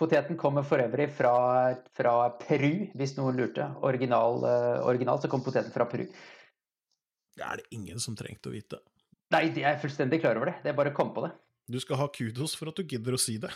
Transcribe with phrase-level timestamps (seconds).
[0.00, 1.32] Poteten kommer for øvrig fra,
[1.96, 3.66] fra Peru, hvis noen lurte.
[3.84, 6.06] Original, uh, originalt så kom poteten fra Peru.
[7.36, 8.80] Det er det ingen som trengte å vite.
[9.34, 10.56] Nei, jeg er fullstendig klar over det.
[10.64, 11.34] Det er bare å komme på det.
[11.70, 13.52] Du skal ha kudos for at du gidder å si det.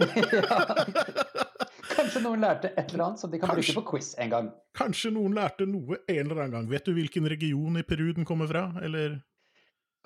[0.32, 0.56] ja.
[1.90, 4.48] Kanskje noen lærte et eller annet som de kan kanskje, bruke på quiz en gang.
[4.78, 6.70] Kanskje noen lærte noe en eller annen gang.
[6.72, 9.20] Vet du hvilken region i Peru den kommer fra, eller?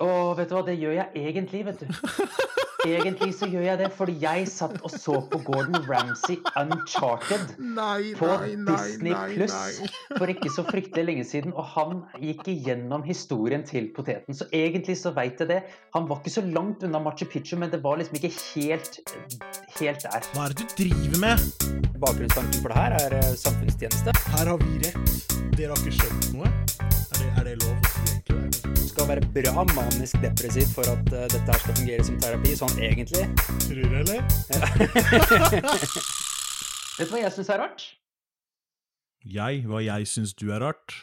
[0.03, 1.89] Å, vet du hva, det gjør jeg egentlig, vet du.
[2.85, 8.13] Egentlig så gjør jeg det fordi jeg satt og så på Gordon Ramsay Uncharted nei,
[8.19, 9.57] på nei, nei, Disney Pluss
[10.19, 14.37] for ikke så fryktelig lenge siden, og han gikk igjennom historien til poteten.
[14.37, 15.61] Så egentlig så veit jeg det.
[15.97, 19.01] Han var ikke så langt unna Machu Picchu, men det var liksom ikke helt,
[19.79, 20.29] helt der.
[20.35, 21.49] Hva er det du driver med?
[22.05, 24.17] Bakgrunnstanken for det her er eh, samfunnstjeneste.
[24.37, 25.27] Her har vi rett.
[25.57, 26.55] Dere har ikke skjønt noe.
[26.85, 27.84] Er det, er det lov
[28.95, 32.77] skal være bra manisk depressiv for at uh, dette her skal fungere som terapi, sånn
[32.79, 33.25] egentlig.
[33.65, 34.21] Tror du, eller?
[36.99, 37.87] Vet du hva jeg syns er rart?
[39.25, 39.65] Jeg?
[39.67, 40.95] Hva jeg syns du er rart?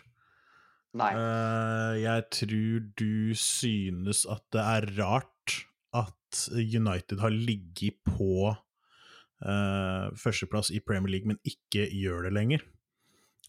[0.95, 1.11] Nei.
[1.15, 5.57] Uh, jeg tror du synes at det er rart
[5.95, 12.63] at United har ligget på uh, førsteplass i Premier League, men ikke gjør det lenger.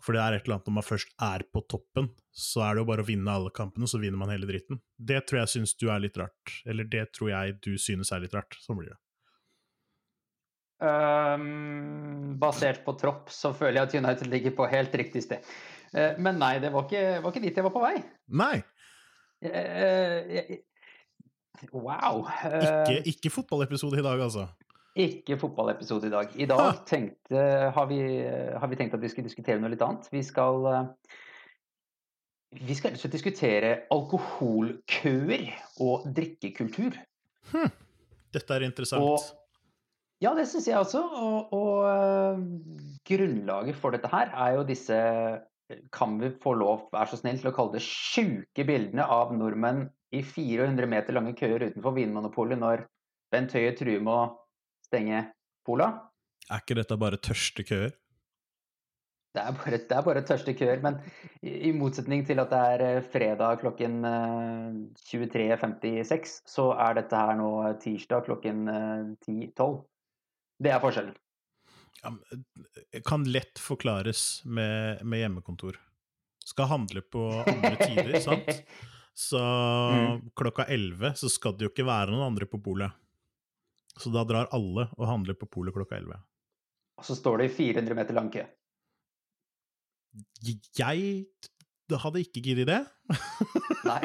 [0.03, 2.83] For det er et eller annet når man først er på toppen, så er det
[2.83, 4.81] jo bare å vinne alle kampene, så vinner man hele dritten.
[4.99, 6.57] Det tror jeg syns du er litt rart.
[6.67, 8.59] Eller det tror jeg du synes er litt rart.
[8.65, 8.99] Sånn blir det.
[10.83, 15.47] Um, basert på tropp så føler jeg at United ligger på helt riktig sted.
[15.95, 17.95] Uh, men nei, det var ikke, var ikke, dit jeg var på vei.
[18.43, 18.57] Nei.
[19.47, 20.59] Uh,
[21.71, 22.27] wow.
[22.59, 24.49] Ikke, ikke fotballepisode i dag, altså?
[24.93, 26.33] Ikke fotballepisode i dag.
[26.37, 30.09] I dag tenkte, har, vi, har, vi, tenkt at vi skulle diskutere noe litt annet.
[30.13, 30.67] Vi skal,
[32.53, 35.47] vi skal diskutere alkoholkøer
[35.81, 36.99] og drikkekultur.
[37.55, 37.73] Hm.
[38.37, 39.07] Dette er interessant.
[39.07, 39.25] Og,
[40.23, 41.01] ja, det syns jeg også.
[41.01, 42.45] Og, og,
[43.09, 44.99] grunnlaget for dette her er jo disse
[45.95, 49.87] Kan vi få lov, vær så snill, til å kalle det sjuke bildene av nordmenn
[50.13, 52.83] i 400 meter lange køer utenfor Vinmonopolet når
[53.33, 54.42] Bent Høie truer med å
[54.93, 55.25] stenge
[55.67, 55.89] Pola.
[56.51, 57.93] Er ikke dette bare tørste køer?
[59.33, 60.99] Det er bare, det er bare tørste køer, men
[61.41, 67.17] i, i, motsetning til at det er eh, fredag klokken 23.56, eh, så er dette
[67.17, 67.49] her nå
[67.81, 69.33] tirsdag klokken 10.12.
[69.33, 69.79] Eh,
[70.63, 71.17] det er forskjellen.
[72.03, 72.13] Ja,
[73.09, 75.81] kan lett forklares med, med, hjemmekontor.
[76.45, 78.53] Skal handle på andre tider, sant?
[79.17, 80.29] Så mm.
[80.37, 82.93] klokka 11 så skal det jo ikke være noen andre på polet.
[84.01, 86.21] Så da drar alle og handler på polet klokka 11.
[87.01, 88.45] Og så står det i 400 meter lang kø.
[90.79, 91.27] Jeg
[92.03, 92.81] hadde ikke giddet det.
[93.89, 94.03] Nei.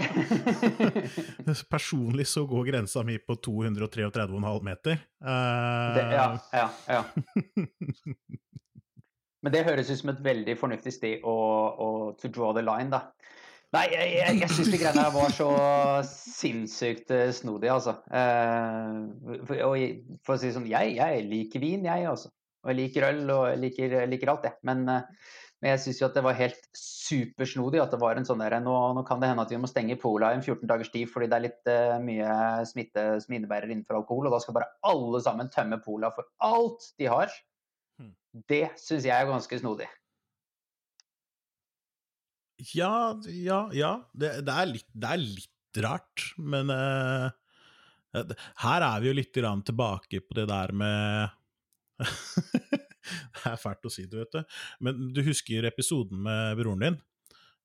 [1.72, 4.94] Personlig så går grensa mi på 233,5 meter.
[5.24, 5.96] Uh...
[5.96, 7.04] Det, ja, ja, ja.
[9.44, 11.36] Men det høres ut som et veldig fornuftig sted å,
[11.80, 11.88] å
[12.20, 13.00] to draw the line, da.
[13.76, 15.48] Nei, jeg, jeg, jeg syns de greiene her var så
[16.08, 17.98] sinnssykt uh, snodige, altså.
[18.16, 19.82] Eh, for, og
[20.24, 22.32] for å si det sånn, jeg, jeg liker vin, jeg, også.
[22.64, 24.54] Og jeg liker øl og jeg liker, liker alt, det.
[24.70, 28.30] Men, uh, men jeg syns jo at det var helt supersnodig at det var en
[28.30, 30.64] sånn der nå, nå, kan det hende at vi må stenge Pola i en 14
[30.70, 31.72] dagers tid fordi det er litt
[32.06, 32.34] mye
[32.70, 36.92] smitte som innebærer innenfor alkohol, og da skal bare alle sammen tømme Pola for alt
[37.02, 37.34] de har.
[37.98, 38.14] Hmm.
[38.54, 39.90] Det syns jeg er ganske snodig.
[42.74, 43.92] Ja, ja, ja.
[44.14, 47.30] Det, det, er, litt, det er, litt, rart, men uh,
[48.64, 51.36] her er vi jo litt tilbake på det der med
[53.38, 54.56] Det er fælt å si det, vet du.
[54.84, 56.98] Men du husker episoden med broren din?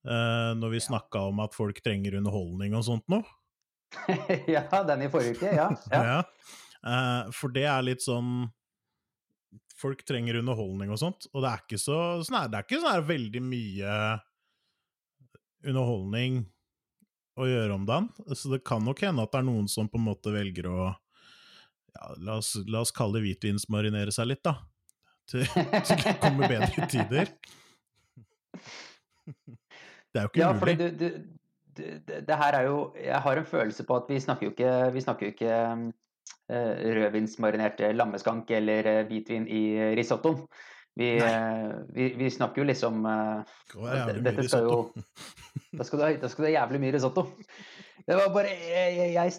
[0.04, 0.86] Uh, når vi ja.
[0.91, 3.24] snakka om at folk trenger underholdning og sånt noe?
[4.54, 5.70] ja, den i forrige uke, ja.
[5.92, 6.03] ja.
[6.10, 6.20] ja.
[6.82, 8.50] Uh, for det er litt sånn
[9.78, 13.06] Folk trenger underholdning og sånt, og det er ikke så, sånn det er ikke sånn
[13.09, 13.94] veldig mye
[15.65, 16.43] underholdning
[17.39, 18.11] å gjøre om dagen.
[18.37, 20.78] Så det kan nok hende at det er noen som på en måte velger å
[21.93, 24.56] ja, la, oss, la oss kalle det hvitvinsmarinere seg litt, da.
[25.31, 27.31] Til, til det kommer bedre tider.
[30.13, 30.77] Det er jo ikke ja, mulig.
[30.77, 31.07] Du, du,
[31.78, 34.72] du, det, her er jo Jeg har en følelse på at vi snakker jo ikke,
[34.92, 35.60] vi snakker jo ikke
[36.53, 39.63] uh, rødvinsmarinert lammeskank eller uh, hvitvin i
[39.97, 40.45] risottoen.
[40.94, 43.41] Vi, eh, vi, vi, snakker jo liksom uh,
[44.21, 44.74] Dette skal jo
[45.78, 47.24] da skal, du, da skal det jævlig mye risotto.
[48.03, 49.33] Det var bare Jeg, jeg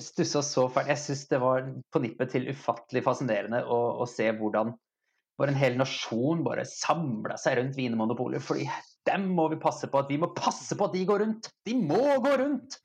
[0.00, 0.88] stussa så fælt.
[0.94, 4.72] Jeg syns det var på nippet til ufattelig fascinerende å, å se hvordan
[5.38, 8.42] bare en hel nasjon bare samla seg rundt Vinmonopolet.
[8.44, 8.68] Fordi
[9.08, 11.50] dem må vi passe på at vi må passe på at de går rundt!
[11.66, 12.78] De må gå rundt!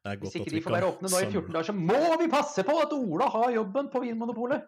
[0.00, 2.18] Det Hvis ikke at de får være åpne nå i 14 samle- dager, så må
[2.22, 4.62] vi passe på at Ola har jobben på Vinmonopolet!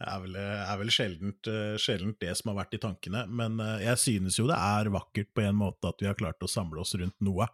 [0.00, 3.60] Det er vel, er vel sjeldent, eh, sjeldent det som har vært i tankene, men
[3.62, 6.50] eh, jeg synes jo det er vakkert på en måte at vi har klart å
[6.50, 7.46] samle oss rundt noe.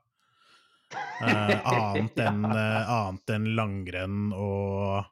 [1.20, 5.04] Eh, annet enn eh, annet enn langrenn og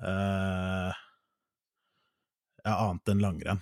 [0.00, 0.94] eh,
[2.60, 3.60] Ja, annet enn langrenn,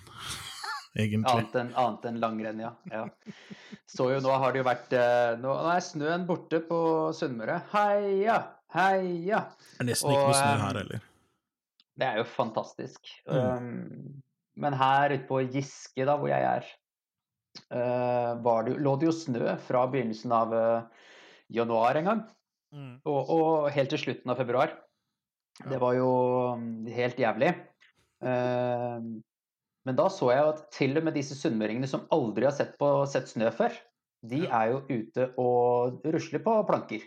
[0.99, 1.31] egentlig.
[1.31, 2.71] Annet enn, annet enn langrenn, ja.
[2.91, 3.03] ja.
[3.89, 6.79] Så jo nå har det jo vært eh, Nå er snøen borte på
[7.17, 7.59] Sunnmøre.
[7.73, 8.39] Heia!
[8.75, 9.43] Heia!
[9.75, 11.07] Det er nesten ikke noe snø eh, her heller.
[11.99, 13.13] Det er jo fantastisk.
[13.27, 13.39] Mm.
[13.39, 14.21] Um,
[14.59, 16.67] men her ute på Giske, da, hvor jeg er,
[17.73, 21.07] uh, var det, lå det jo snø fra begynnelsen av uh,
[21.51, 22.27] januar en gang,
[22.69, 22.99] Mm.
[23.09, 24.75] og, og helt til slutten av februar.
[25.63, 25.71] Ja.
[25.71, 26.09] Det var jo
[26.53, 27.49] um, helt jævlig.
[28.19, 28.97] Eh,
[29.87, 32.89] men da så jeg at til og med disse sunnmøringene som aldri har sett, på,
[33.09, 33.75] sett snø før,
[34.29, 37.05] de er jo ute og rusler på planker.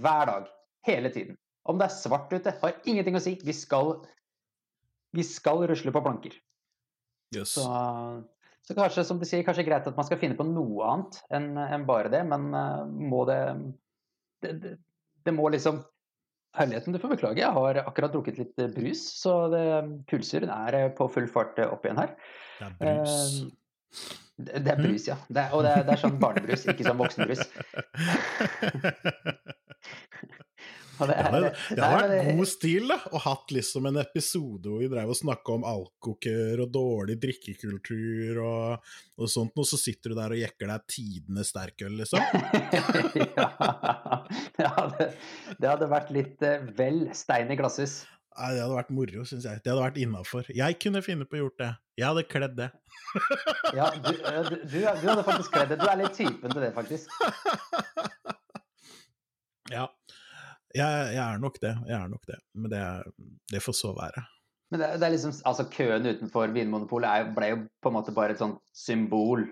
[0.00, 0.50] Hver dag.
[0.86, 1.38] Hele tiden.
[1.68, 3.34] Om det er svart ute, har ingenting å si.
[3.44, 3.96] Vi skal,
[5.16, 6.36] vi skal rusle på planker.
[7.34, 7.56] Yes.
[7.58, 7.66] Så,
[8.66, 11.52] så kanskje, som du sier, kanskje greit at man skal finne på noe annet enn
[11.60, 13.42] enn bare det, men eh, må det
[14.40, 14.72] det, det
[15.24, 15.80] det må liksom
[16.58, 19.64] Herligheten, du får beklage, jeg har akkurat drukket litt eh, brus, så det,
[20.10, 22.16] pulsuren er eh, på full fart eh, opp igjen her.
[22.58, 23.18] Det er brus.
[23.44, 25.18] Eh, Det, det er brus, ja.
[25.28, 27.42] Det og det det er sånn barnebrus, ikke sånn voksenbrus.
[31.00, 34.78] Og det er- det har vært god stil da, å hatt liksom en episode hvor
[34.82, 40.12] vi drev og snakka om alkoker og dårlig drikkekultur og, og sånt, og så sitter
[40.12, 42.20] du der og jekker deg tidenes sterkøl, liksom.
[43.40, 43.50] ja,
[44.56, 45.10] det hadde,
[45.58, 48.02] det hadde vært litt eh, vel stein i glasshus.
[48.40, 49.58] Nei, det hadde vært moro, syns jeg.
[49.64, 50.46] Det hadde vært innafor.
[50.54, 51.70] Jeg kunne finne på å gjort det.
[51.98, 52.70] Jeg hadde kledd det.
[53.76, 55.80] Ja, du, eh, du, du, du hadde faktisk kledd det.
[55.82, 57.10] Du er litt typen til det, faktisk.
[59.70, 59.84] Ja.
[60.76, 61.72] Jeg, jeg er nok det.
[61.88, 62.38] Jeg er nok det.
[62.54, 62.82] Men det,
[63.50, 64.22] det får så være.
[64.70, 68.36] Men det, det er liksom, altså køen utenfor Vinmonopolet ble jo på en måte bare
[68.36, 69.48] et sånt symbol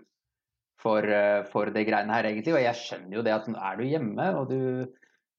[0.79, 2.55] for, eh, for det greiene her, egentlig.
[2.55, 4.61] Og jeg skjønner jo det at nå er du hjemme, og du,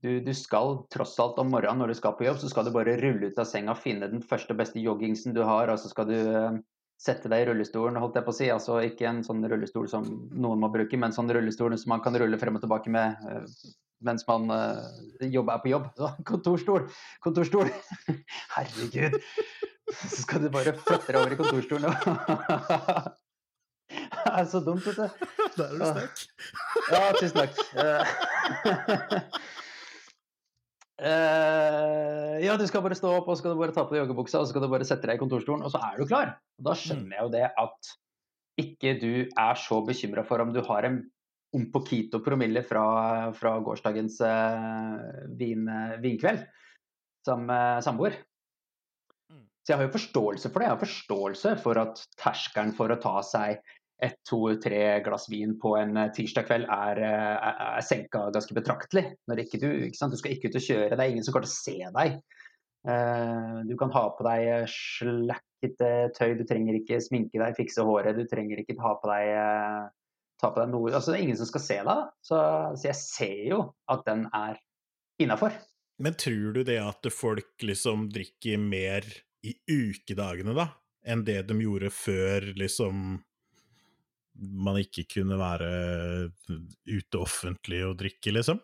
[0.03, 2.75] du, du skal tross alt om morgenen når du skal på jobb, så skal du
[2.75, 6.11] bare rulle ut av senga, finne den første beste joggingsen du har, og så skal
[6.11, 6.59] du eh,
[6.99, 8.49] sette deg i rullestolen, holdt jeg på å si.
[8.51, 12.19] Altså ikke en sånn rullestol som noen må bruke, men sånn rullestol som man kan
[12.19, 13.45] rulle frem og tilbake med eh,
[14.06, 15.88] mens man jobber, jobb er på jobb.
[15.98, 16.86] Så, kontorstol!
[17.25, 17.72] Kontorstol!
[18.56, 19.19] Herregud!
[19.90, 23.18] Så skal du bare flytte deg over i kontorstolen og
[23.90, 25.07] Det er så dumt, vet du.
[25.57, 26.19] Der er du sterk.
[26.92, 27.56] Ja, tusen takk.
[27.81, 28.04] Eh,
[31.10, 34.04] eh, ja, du skal bare stå opp, og så skal du bare ta på deg
[34.04, 36.36] joggebuksa, og så skal du bare sette deg i kontorstolen, og så er du klar.
[36.60, 37.94] Og da skjønner jeg jo det at
[38.60, 41.01] ikke du er så bekymra for om du har en
[41.57, 44.98] un Kito promille fra, fra gårsdagens eh,
[45.40, 45.69] vin,
[46.04, 46.44] vinkveld
[47.25, 48.19] som eh, samboer.
[49.31, 49.46] Mm.
[49.63, 50.69] Så jeg har jo forståelse for det.
[50.69, 53.62] Jeg har forståelse for at terskelen for å ta seg
[54.00, 58.28] ett, to, tre glass vin på en eh, tirsdag kveld er, eh, er, er senka
[58.34, 59.06] ganske betraktelig.
[59.28, 60.16] Når ikke du, ikke sant?
[60.16, 62.19] du skal ikke ut og kjøre, det er ingen som kommer til å se deg.
[62.88, 68.16] Eh, du kan ha på deg slakkete tøy, du trenger ikke sminke deg, fikse håret,
[68.16, 69.90] du trenger ikke ha på deg, eh,
[70.39, 71.89] ta på deg noe altså, Det er ingen som skal se deg.
[71.89, 72.09] da.
[72.24, 72.41] Så,
[72.80, 74.59] så jeg ser jo at den er
[75.19, 75.56] innafor.
[76.00, 79.07] Men tror du det at folk liksom drikker mer
[79.44, 80.69] i ukedagene, da,
[81.07, 83.19] enn det de gjorde før liksom
[84.39, 85.69] man ikke kunne være
[86.88, 88.62] ute offentlig og drikke, liksom?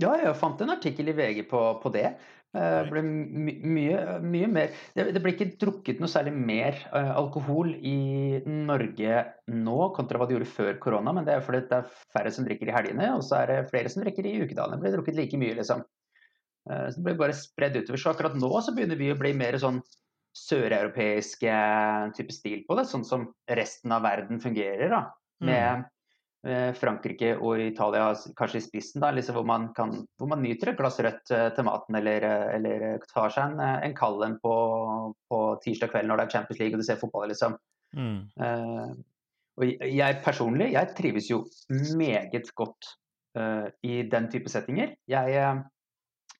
[0.00, 2.14] Ja, jeg fant en artikkel i VG på, på det.
[2.54, 7.10] Eh, ble my, mye, mye mer det, det ble ikke drukket noe særlig mer uh,
[7.18, 11.80] alkohol i Norge nå kontra hva de gjorde før korona, men det er fordi det
[11.80, 14.78] er færre som drikker i helgene, og så er det flere som drikker i ukedagene.
[14.78, 15.82] Det blir drukket like mye, liksom.
[16.70, 17.98] Uh, så det blir bare spredd utover.
[18.04, 19.82] Så akkurat nå så begynner vi å bli mer sånn
[20.38, 21.58] søreuropeiske
[22.14, 25.02] type stil på det, sånn som resten av verden fungerer, da.
[25.42, 25.84] Med eh,
[26.76, 30.78] Frankrike og Italia kanskje i spissen, da, liksom hvor, man kan, hvor man nyter et
[30.80, 34.24] glass rødt eh, til maten, eller, eh, eller eh, tar seg en, eh, en kald
[34.26, 34.54] en på,
[35.32, 37.56] på tirsdag kveld når det er Champions League og du ser fotball, liksom.
[37.94, 38.16] Mm.
[38.40, 38.90] Uh,
[39.54, 41.44] og jeg- personlig, jeg trives jo
[41.96, 42.88] meget godt
[43.38, 44.96] uh, i den type settinger.
[45.08, 45.62] Jeg, uh,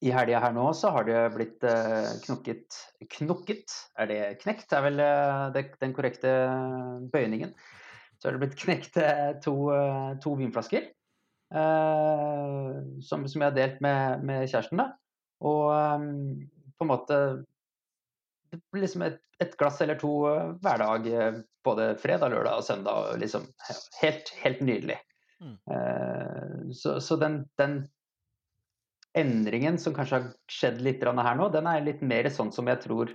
[0.05, 2.77] I helga her nå så har det blitt eh, knokket
[3.15, 3.73] Knokket?
[3.97, 4.73] Er det knekt?
[4.75, 6.33] er vel eh, det, den korrekte
[7.15, 7.55] bøyningen.
[8.25, 10.87] Så er det blitt knekt eh, to, eh, to vinflasker.
[11.53, 12.69] eh,
[13.05, 14.81] som, som jeg har delt med, med kjæresten.
[14.81, 14.95] da.
[15.45, 15.69] Og
[16.79, 17.19] på en måte
[18.49, 20.13] det blir liksom et, et glass eller to
[20.63, 21.09] hver dag,
[21.67, 23.11] både fredag, lørdag og søndag.
[23.11, 23.45] og Liksom,
[24.01, 24.97] helt, helt nydelig.
[25.43, 26.73] Mm.
[26.73, 27.83] Så så den, den
[29.19, 32.81] endringen som kanskje har skjedd litt her nå, den er litt mer sånn som jeg
[32.87, 33.13] tror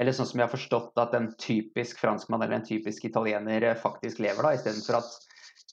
[0.00, 3.78] Eller sånn som jeg har forstått at en typisk franskmann eller en typisk italiener eh,
[3.80, 5.14] faktisk lever, da, istedenfor at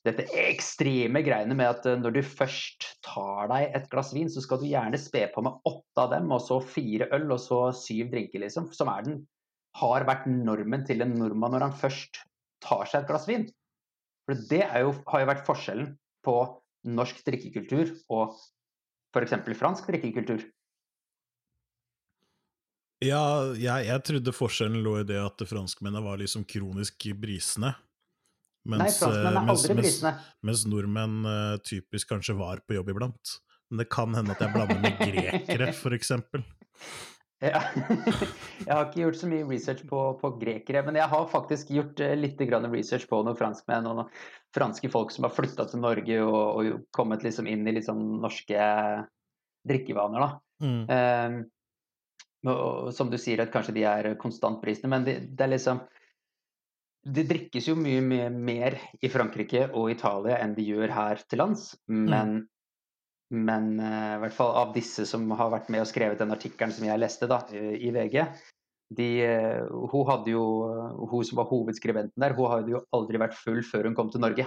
[0.04, 4.44] dette ekstreme greiene med at eh, når du først tar deg et glass vin, så
[4.44, 7.66] skal du gjerne spe på med åtte av dem, og så fire øl, og så
[7.76, 8.72] syv drinker, liksom.
[8.76, 9.22] Som er den,
[9.80, 12.22] har vært normen til en nordmann når han først
[12.64, 13.48] tar seg et glass vin.
[14.28, 16.36] For det jo, har jo vært forskjellen på
[16.94, 18.36] norsk drikkekultur og
[19.16, 19.36] f.eks.
[19.60, 20.46] fransk drikkekultur?
[23.04, 23.24] Ja,
[23.60, 27.74] jeg, jeg, trodde forskjellen lå i det at franskmennene var liksom kronisk brisende.
[28.70, 30.14] Mens, Nei, er aldri brisende.
[30.16, 33.40] Mens, mens nordmenn uh, typisk kanskje var på jobb iblant.
[33.72, 36.14] Men det kan hende at jeg blander med grekere, f.eks.
[37.44, 37.60] Ja.
[38.68, 42.00] jeg har ikke gjort så mye research på, på grekere, men jeg har faktisk gjort
[42.00, 44.14] uh, litt research på noen franskmenn og noen
[44.56, 48.22] franske folk som har flytta til Norge og, og, kommet liksom inn i litt sånn
[48.24, 48.70] norske
[49.68, 50.38] drikkevaner.
[50.64, 50.82] Mm.
[50.88, 51.38] Um,
[52.44, 55.84] som du sier, at kanskje de er konstant prisende, men det, det, er liksom
[57.04, 61.42] Det drikkes jo mye, mye, mer i Frankrike og Italia enn de gjør her til
[61.44, 61.74] lands.
[61.88, 63.44] Men, mm.
[63.48, 66.72] men uh, i hvert fall av disse som har vært med og skrevet den artikkelen
[66.76, 68.20] som jeg leste da, i VG,
[68.94, 70.44] de, eh, hun, hadde jo,
[71.10, 74.22] hun som var hovedskribenten der, hun hadde jo aldri vært full før hun kom til
[74.22, 74.46] Norge.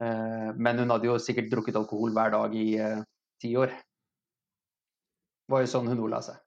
[0.00, 2.70] Eh, men hun hadde jo sikkert drukket alkohol hver dag i
[3.42, 3.74] ti år.
[5.44, 6.40] Det var jo sånn hun ordla seg.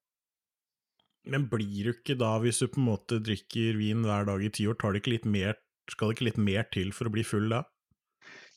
[1.30, 4.50] Men blir du ikke da, hvis du på en måte drikker vin hver dag i
[4.54, 5.60] ti år, tar det ikke litt mer,
[5.92, 7.62] skal det ikke litt mer til for å bli full da?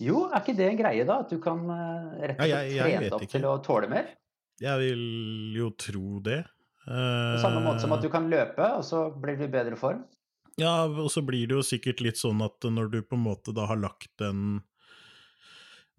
[0.03, 1.21] Jo, er ikke det en greie, da?
[1.23, 3.33] At du kan rett og slett trene opp ikke.
[3.37, 4.11] til å tåle mer?
[4.63, 5.05] Jeg vil
[5.59, 6.41] jo tro det.
[6.85, 10.03] På samme måte som at du kan løpe, og så blir du i bedre form?
[10.61, 13.55] Ja, og så blir det jo sikkert litt sånn at når du på en måte
[13.57, 14.63] da har lagt den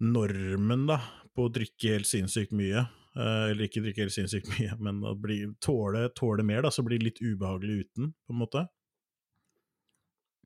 [0.00, 1.00] normen da,
[1.36, 5.14] på å drikke helt sinnssykt mye, eh, eller ikke drikke helt sinnssykt mye, men å
[5.18, 8.66] bli, tåle, tåle, mer, da, så blir det litt ubehagelig uten, på en måte.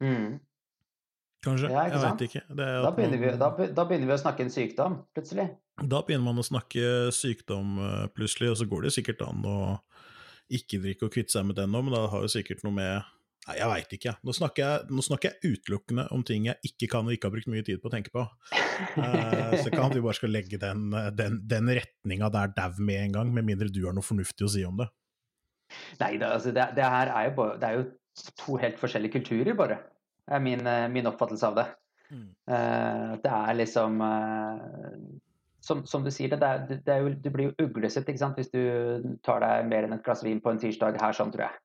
[0.01, 0.39] Mm.
[1.45, 1.71] Kanskje?
[1.73, 2.43] Ja, jeg veit ikke.
[2.53, 5.47] Da begynner, man, vi, da, da, begynner vi, å snakke en sykdom, plutselig.
[5.81, 9.61] Da begynner man å snakke sykdom, eh, plutselig, og så går det sikkert an å
[10.53, 13.09] ikke drikke og kvitte seg med den nå, men da har jo sikkert noe med
[13.49, 14.13] Nei, jeg veit ikke.
[14.27, 17.35] Nå snakker, jeg, nå snakker, jeg, utelukkende om ting jeg ikke kan og ikke har
[17.35, 18.25] brukt mye tid på å tenke på.
[19.01, 23.17] Uh, så kan vi bare skal legge den, den, den retninga der dau med en
[23.17, 24.91] gang, med mindre du har noe fornuftig å si om det.
[26.03, 27.89] Nei, da, altså, det, det her er jo, bare, det er jo,
[28.37, 29.81] to helt forskjellige kulturer, bare.
[30.27, 31.67] Det er min, eh, min oppfattelse av det.
[32.11, 32.29] Mm.
[32.51, 34.95] Uh, det er liksom uh,
[35.63, 38.63] som, som, du sier, det, det, det, jo, det blir jo uglesett hvis du
[39.25, 41.61] tar deg mer enn et glass vin på en tirsdag her, sånn, tror jeg.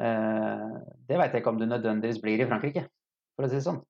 [0.00, 0.70] Eh,
[1.08, 2.86] det vet jeg ikke om du nødvendigvis blir i Frankrike,
[3.36, 3.82] for å si det sånn.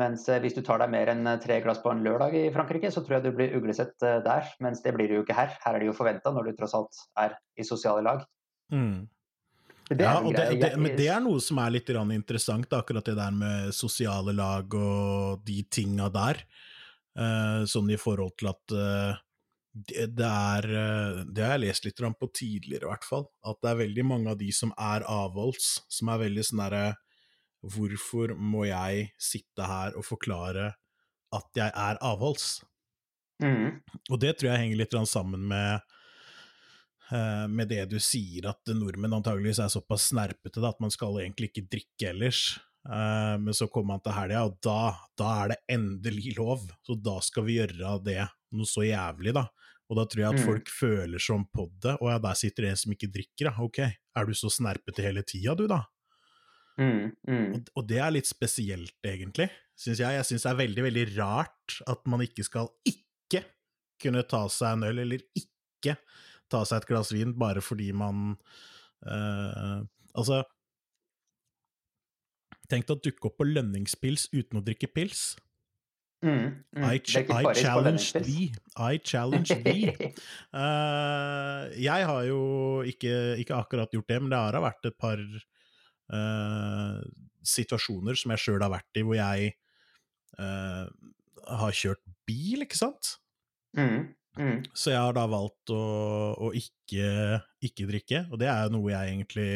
[0.00, 2.46] Mens eh, hvis du tar deg mer enn eh, tre glass på en lørdag i
[2.54, 4.52] Frankrike, så tror jeg du blir uglesett der.
[4.64, 5.52] Mens det blir du jo ikke her.
[5.64, 8.24] Her er det jo forventa når du tross alt er i sosiale lag.
[8.72, 9.02] Mm.
[9.92, 13.16] Det ja, og det, det, men det er noe som er litt interessant, akkurat det
[13.18, 16.40] der med sosiale lag og de tinga der.
[17.68, 18.74] Sånn i forhold til at
[19.72, 23.24] det, det, er uh, Det har jeg lest litt på tidligere, i hvert fall.
[23.44, 26.84] At det er veldig mange av de som er avholds, som er veldig sånn derre
[27.62, 30.72] Hvorfor må jeg sitte her og forklare
[31.32, 32.56] at jeg er avholds?
[33.38, 33.78] Mm.
[34.10, 35.92] Og det tror jeg henger litt sammen med
[37.12, 41.50] med det du sier, at nordmenn antageligvis er såpass snerpete da, at man skal egentlig
[41.50, 42.38] ikke drikke ellers.
[42.82, 44.78] Uh, men så kommer han til helga, og da,
[45.18, 46.64] da, er det endelig lov.
[46.82, 48.24] Så da skal vi gjøre det
[48.56, 49.46] noe så jævlig, da.
[49.92, 50.46] Og da tror jeg at mm.
[50.48, 51.98] folk føler som på det.
[52.00, 53.52] Og ja, der sitter det en som ikke drikker, ja.
[53.60, 55.82] Ok, er du så snerpete hele tida, du, da?
[56.80, 57.48] Mm, mm.
[57.52, 60.16] Og, og, det er litt spesielt, egentlig, syns jeg.
[60.16, 63.44] Jeg syns det er veldig, veldig rart at man ikke skal ikke
[64.00, 65.98] kunne ta seg en øl, eller ikke
[66.52, 68.32] ta seg et glass vin bare fordi man
[69.04, 69.82] øh,
[70.12, 70.42] Altså,
[72.68, 75.34] Tenk deg å dukke opp på lønningspils uten å drikke pils.
[76.22, 76.84] Mm, mm.
[76.86, 78.52] I, ch I challenge thee.
[78.78, 79.90] I challenge thee.
[80.54, 82.42] uh, jeg har jo
[82.86, 87.00] ikke, ikke, akkurat gjort det, men det har vært et par uh,
[87.42, 89.50] situasjoner som jeg sjøl har vært i, hvor jeg
[90.38, 90.86] uh,
[91.58, 93.16] har kjørt bil, ikke sant?
[93.74, 94.62] Mm, mm.
[94.78, 95.82] Så jeg har da valgt å,
[96.38, 99.50] å ikke, ikke, drikke, og det er noe jeg egentlig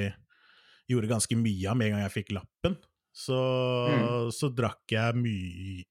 [0.91, 2.79] gjorde ganske mye av med en gang jeg fikk lappen
[3.17, 3.41] så,
[3.89, 4.33] mm.
[4.37, 5.85] så drakk jeg mye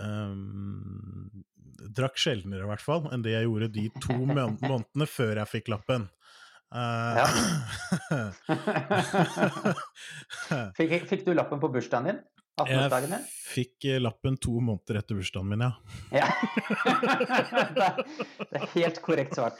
[0.00, 1.28] um,
[1.94, 5.68] Drakk sjeldnere, i hvert fall, enn det jeg gjorde de to månedene før jeg fikk
[5.74, 6.06] lappen.
[6.74, 7.26] Uh, ja.
[10.78, 12.22] fikk, fikk, du lappen på bursdagen din?
[12.54, 15.72] Jeg fikk eh, lappen to måneder etter bursdagen min, ja.
[16.14, 16.28] Ja.
[17.74, 17.98] det, er,
[18.46, 19.58] det er helt korrekt svart.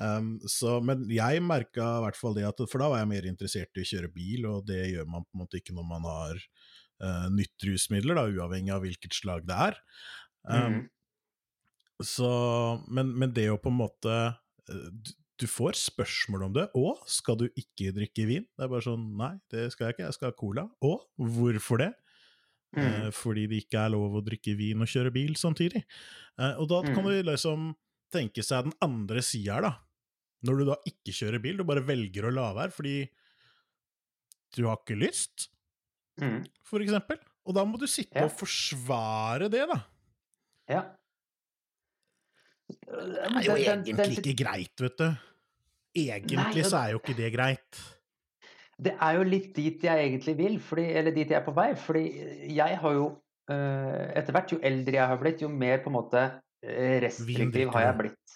[0.00, 3.26] Um, så, men jeg merka i hvert fall det at For da var jeg mer
[3.30, 6.06] interessert i å kjøre bil, og det gjør man på en måte ikke når man
[6.08, 6.40] har
[7.02, 9.82] uh, nytt rusmidler, da, uavhengig av hvilket slag det er.
[10.48, 10.86] Um, Mm.
[11.98, 12.28] Så,
[12.94, 14.12] men, men det å på en måte
[14.70, 15.08] eh, du,
[15.42, 16.68] du får spørsmål om det.
[16.78, 18.44] Og skal du ikke drikke vin?
[18.54, 20.64] Det er bare sånn, nei, det skal jeg ikke, jeg skal ha cola.
[20.86, 21.90] Og hvorfor det?
[22.76, 22.84] Mm.
[22.84, 25.82] Eh, fordi det ikke er lov å drikke vin og kjøre bil samtidig.
[26.38, 27.10] Eh, og da kan Mm.
[27.10, 27.66] du liksom
[28.14, 29.74] tenke seg den andre sida her, da.
[30.46, 32.96] Når du da ikke kjører bil, du bare velger å la være fordi
[34.56, 35.48] du har ikke lyst,
[36.18, 36.40] Mm.
[36.66, 37.18] for eksempel.
[37.46, 38.24] Og da må du sitte Ja.
[38.26, 39.76] og forsvare det, da.
[40.68, 40.80] Ja.
[42.68, 45.08] Det er jo egentlig ikke greit, vet du.
[45.98, 47.78] Egentlig så er jo ikke det greit.
[48.78, 51.70] Det er jo litt dit jeg egentlig vil, fordi, eller dit jeg er på vei.
[51.74, 52.02] Fordi
[52.54, 53.06] jeg har jo
[53.50, 56.20] eh, Etter hvert, jo eldre jeg har blitt, jo mer på en måte
[56.62, 58.27] eh, restriktiv har jeg blitt.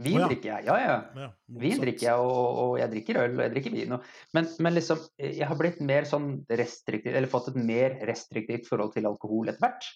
[0.00, 0.28] Vin oh, ja.
[0.30, 0.98] drikker jeg, ja ja.
[1.20, 1.30] Ja,
[1.60, 3.96] Vin drikker jeg, og, og jeg drikker øl, og jeg drikker vin.
[3.96, 8.70] Og, men, men liksom, jeg har blitt mer sånn restriktiv, eller fått et mer restriktivt
[8.70, 9.90] forhold til alkohol etter hvert.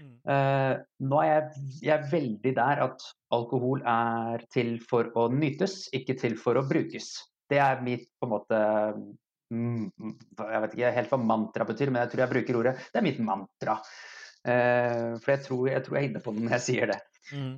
[0.00, 0.12] Mm.
[0.24, 0.74] Uh,
[1.10, 3.04] nå er jeg, jeg er veldig der at
[3.36, 7.12] alkohol er til for å nytes, ikke til for å brukes.
[7.50, 8.58] Det er mitt på en måte
[9.50, 12.76] mm, mm, Jeg vet ikke helt hva mantra betyr, men jeg tror jeg bruker ordet.
[12.88, 13.76] Det er mitt mantra.
[14.40, 17.00] Uh, for jeg tror, jeg tror jeg er inne på det når jeg sier det.
[17.36, 17.56] Mm.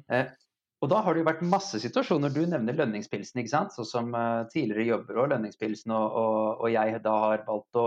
[0.82, 2.32] Og da har det jo vært masse situasjoner.
[2.34, 3.74] Du nevner lønningspilsen, ikke sant.
[3.76, 7.84] Sånn som uh, tidligere jobber og lønningspilsen, og, og, og jeg da har valgt å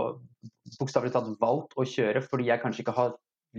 [0.80, 3.12] bokstavelig talt valgt å kjøre fordi jeg kanskje ikke har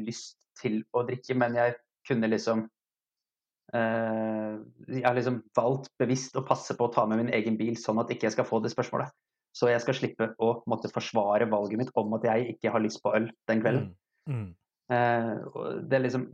[0.08, 1.78] lyst til å drikke, men jeg
[2.08, 2.66] kunne liksom
[3.76, 4.58] uh,
[4.90, 8.02] Jeg har liksom valgt bevisst å passe på å ta med min egen bil, sånn
[8.02, 9.14] at ikke jeg skal få det spørsmålet.
[9.54, 13.06] Så jeg skal slippe å måtte forsvare valget mitt om at jeg ikke har lyst
[13.06, 13.92] på øl den kvelden.
[14.26, 14.34] Mm.
[14.42, 14.50] Mm.
[14.90, 16.26] Uh, det er liksom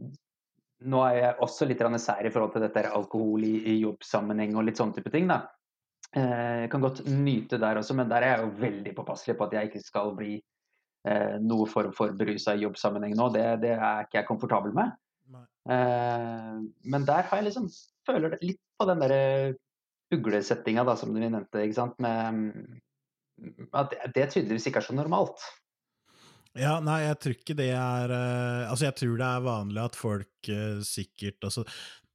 [0.90, 4.66] Nå er jeg også litt sær i forhold til dette alkohol i, i jobbsammenheng og
[4.68, 5.28] litt sånne type ting.
[5.32, 5.44] da.
[6.14, 9.48] Eh, jeg kan godt nyte der også, men der er jeg jo veldig påpasselig på
[9.48, 10.36] at jeg ikke skal bli
[11.08, 13.30] eh, noe form for berusa i jobbsammenheng nå.
[13.34, 14.94] Det, det er ikke jeg komfortabel med.
[15.72, 16.54] Eh,
[16.92, 17.70] men der har jeg liksom
[18.08, 19.24] føler det litt på den derre
[20.14, 22.00] uglesettinga da, som vi nevnte, ikke sant.
[22.04, 25.46] Med, mm, at det, det tydeligvis ikke er så normalt.
[26.54, 29.96] Ja, nei, jeg tror ikke det er uh, Altså, jeg tror det er vanlig at
[29.98, 31.64] folk uh, sikkert Altså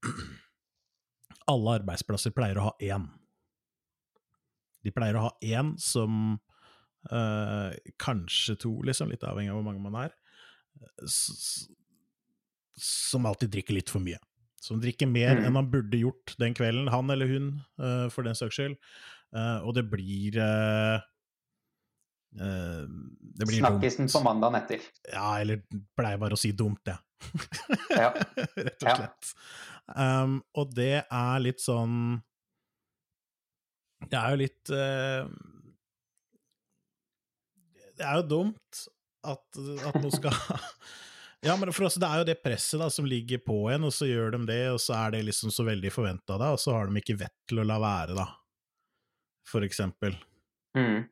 [1.51, 3.07] Alle arbeidsplasser pleier å ha én.
[4.85, 6.37] De pleier å ha én som
[7.11, 10.13] uh, Kanskje to, liksom, litt avhengig av hvor mange man er.
[12.79, 14.21] Som alltid drikker litt for mye.
[14.61, 15.47] Som drikker mer Mm.
[15.49, 17.49] enn han burde gjort den kvelden, han eller hun,
[18.13, 18.77] for den saks skyld.
[19.65, 21.01] Og det blir eh,
[22.39, 24.13] Det blir Snakkisen dumt.
[24.15, 24.85] på mandagen etter.
[25.13, 25.61] Ja, eller
[25.99, 26.95] pleier bare å si dumt, det.
[27.97, 28.13] Ja.
[28.57, 28.95] Rett og Ja.
[29.01, 29.33] slett.
[29.97, 32.19] Um, og det er litt sånn
[34.05, 35.25] Det er jo litt uh,
[37.97, 38.83] Det er jo dumt
[39.27, 40.37] at, at noe skal
[41.49, 43.93] Ja, men for oss, det er jo det presset da, som ligger på en, og
[43.95, 46.89] så gjør de det, og så er det liksom så veldig forventa, og så har
[46.91, 48.25] de ikke vett til å la være, da.
[49.47, 50.17] For eksempel.
[50.75, 51.05] Mm.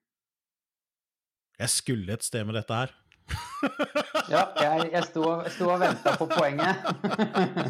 [1.56, 2.94] Jeg skulle et sted med dette her.
[4.26, 5.22] Ja, jeg, jeg sto,
[5.54, 6.80] sto og venta på poenget.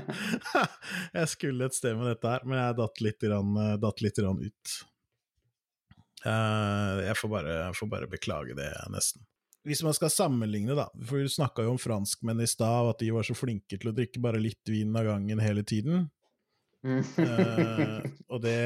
[1.19, 4.21] jeg skulle et sted med dette her, men jeg datt litt, grann, eh, datt litt
[4.25, 4.77] ut.
[6.25, 9.27] Eh, jeg får bare, jeg får bare beklage det, nesten.
[9.69, 13.13] Hvis man skal sammenligne, da, for du snakka jo om franskmenn i stad, at de
[13.13, 16.07] var så flinke til å drikke bare litt vin av gangen hele tiden.
[16.87, 17.99] Eh,
[18.31, 18.61] og det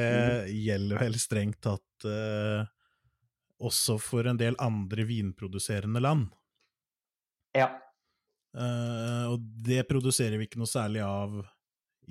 [0.67, 2.61] gjelder vel strengt tatt eh,
[3.61, 6.27] også for en del andre vinproduserende land.
[7.57, 7.69] Ja.
[8.51, 11.37] Uh, og det produserer vi ikke noe særlig av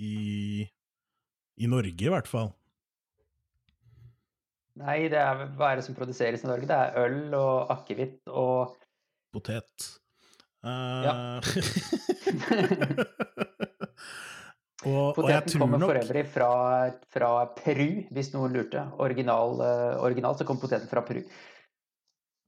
[0.01, 0.65] i,
[1.61, 2.49] i Norge, i hvert fall.
[4.81, 6.69] Nei, det er, hva er det som produseres i Norge?
[6.69, 8.77] Det er øl og akevitt og
[9.31, 9.91] Potet.
[10.65, 11.13] Uh, Ja.
[14.81, 16.51] og, og Poteten tror kommer nok for øvrig fra,
[17.13, 18.81] fra Peru, hvis noen lurte.
[19.03, 21.21] Original, eh, originalt så kom poteten fra Peru.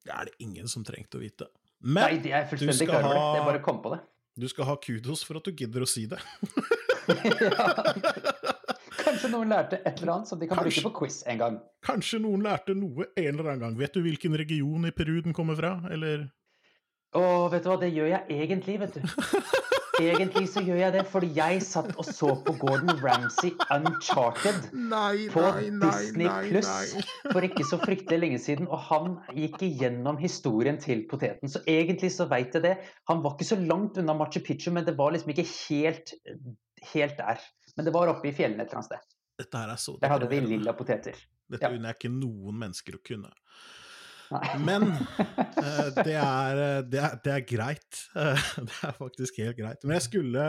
[0.04, 1.48] Det er det ingen som trengte å vite.
[1.84, 3.38] Nei, Men er fullstendig klar over det.
[3.38, 4.02] Jeg bare kom på det.
[4.40, 6.18] du skal ha kudos for at du gidder å si det.
[7.44, 7.68] ja.
[9.04, 10.82] Kanskje noen lærte et eller annet som de kan Kanskje.
[10.82, 11.60] bruke på quiz en gang.
[11.86, 13.78] Kanskje noen lærte noe en eller annen gang.
[13.78, 16.26] Vet du hvilken region i Peru den kommer fra, eller?
[17.14, 19.04] Å, vet du hva, det gjør jeg egentlig, vet du.
[20.02, 25.28] Egentlig så gjør jeg det, fordi jeg satt og så på Gordon Ramsay Uncharted Nei,
[25.30, 26.72] på nei, nei, Disney Pluss
[27.28, 31.52] for ikke så fryktelig lenge siden, og han gikk igjennom historien til poteten.
[31.52, 32.74] Så egentlig så veit jeg det.
[33.12, 36.16] Han var ikke så langt unna Machu Picchu, men det var liksom ikke helt,
[36.94, 37.46] helt der.
[37.78, 39.16] Men det var oppe i fjellene et eller annet sted.
[39.44, 41.18] Dette her er så Der hadde de lilla poteter.
[41.54, 41.74] Dette ja.
[41.74, 43.30] unner jeg ikke noen mennesker å kunne.
[44.68, 48.04] Men eh, det, er, eh, det, er, det er greit.
[48.16, 49.84] Eh, Det er faktisk helt greit.
[49.84, 50.48] Men jeg skulle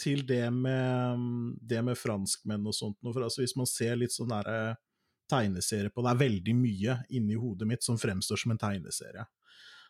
[0.00, 3.12] til det med, det med franskmenn og sånt noe.
[3.12, 4.78] For altså, hvis man ser litt sånn derre
[5.30, 9.26] tegneserie på Det er veldig mye inni hodet mitt som fremstår som en tegneserie.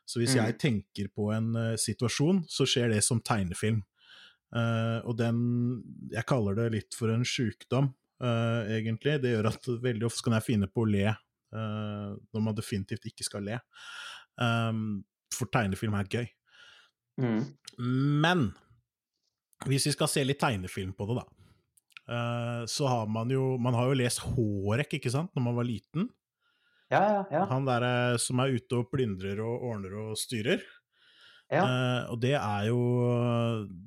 [0.05, 0.41] Så hvis Mm.
[0.43, 3.85] jeg tenker på en uh, situasjon, så skjer det som tegnefilm.
[4.51, 5.39] Uh, og den
[6.11, 9.21] Jeg kaller det litt for en sjukdom, uh, egentlig.
[9.23, 11.21] Det gjør at veldig ofte kan jeg finne på å le eh,
[11.53, 13.57] når man definitivt ikke skal le.
[14.41, 15.01] Um,
[15.35, 16.29] for tegnefilm er gøy.
[17.21, 17.43] Mm.
[18.23, 18.47] Men
[19.69, 21.27] hvis vi skal se litt tegnefilm på det, da.
[22.09, 25.69] uh, så har man jo Man har jo lest Hårek, ikke sant, når man var
[25.69, 26.09] liten.
[26.91, 27.45] Ja, ja, ja.
[27.53, 30.63] Han derre som er ute og plyndrer og ordner og styrer.
[31.51, 31.63] ja.
[31.63, 32.81] Eh, og det er jo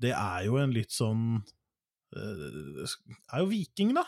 [0.02, 1.42] Det er jo en litt sånn
[2.16, 2.88] uh, Det
[3.34, 4.06] er jo viking, da.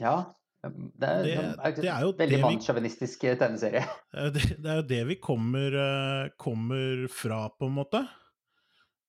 [0.00, 0.14] ja.
[0.60, 3.84] Det er, Det- det er jo veldig mannssjåvinistisk eh, tegneserie.
[4.12, 8.02] Det er det, det er jo det vi kommer, eh, kommer fra, på en måte.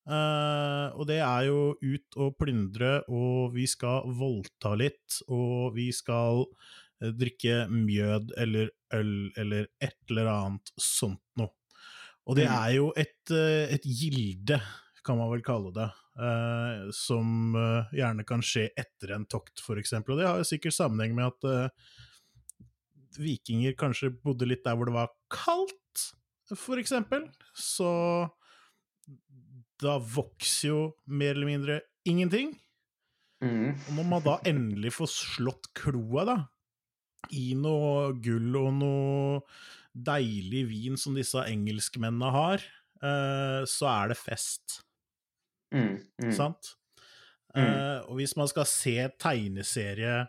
[0.02, 5.92] Uh, og det er jo ut og plyndre, og vi skal voldta litt, og vi
[5.94, 6.42] skal
[7.04, 11.54] eh, drikke mjød eller øl eller et eller annet sånt noe.
[12.26, 12.56] Og det Mm.
[12.58, 14.58] er jo et, eh, et gilde,
[15.06, 15.88] kan man vel kalle det,
[16.22, 20.16] eh, som eh, gjerne kan skje etter en tokt, for eksempel.
[20.16, 21.96] Og det har jo sikkert sammenheng med at eh,
[23.22, 26.08] vikinger kanskje bodde litt der hvor det var kaldt,
[26.52, 27.26] for eksempel.
[27.56, 27.90] Så
[29.82, 32.54] da vokser jo mer eller mindre ingenting.
[33.42, 33.74] Mm.
[33.74, 36.38] Og når man da endelig får slått kloa, da,
[37.34, 39.42] i noe gull og noe
[39.92, 42.64] deilig vin som disse engelskmennene har,
[43.02, 44.82] eh, så er det fest.
[45.72, 45.98] Mm.
[46.22, 46.32] Mm.
[46.36, 46.76] Sant?
[47.56, 47.64] Mm.
[47.64, 50.22] Uh, og hvis man skal se tegneserie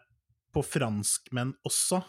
[0.53, 2.03] på franskmenn også,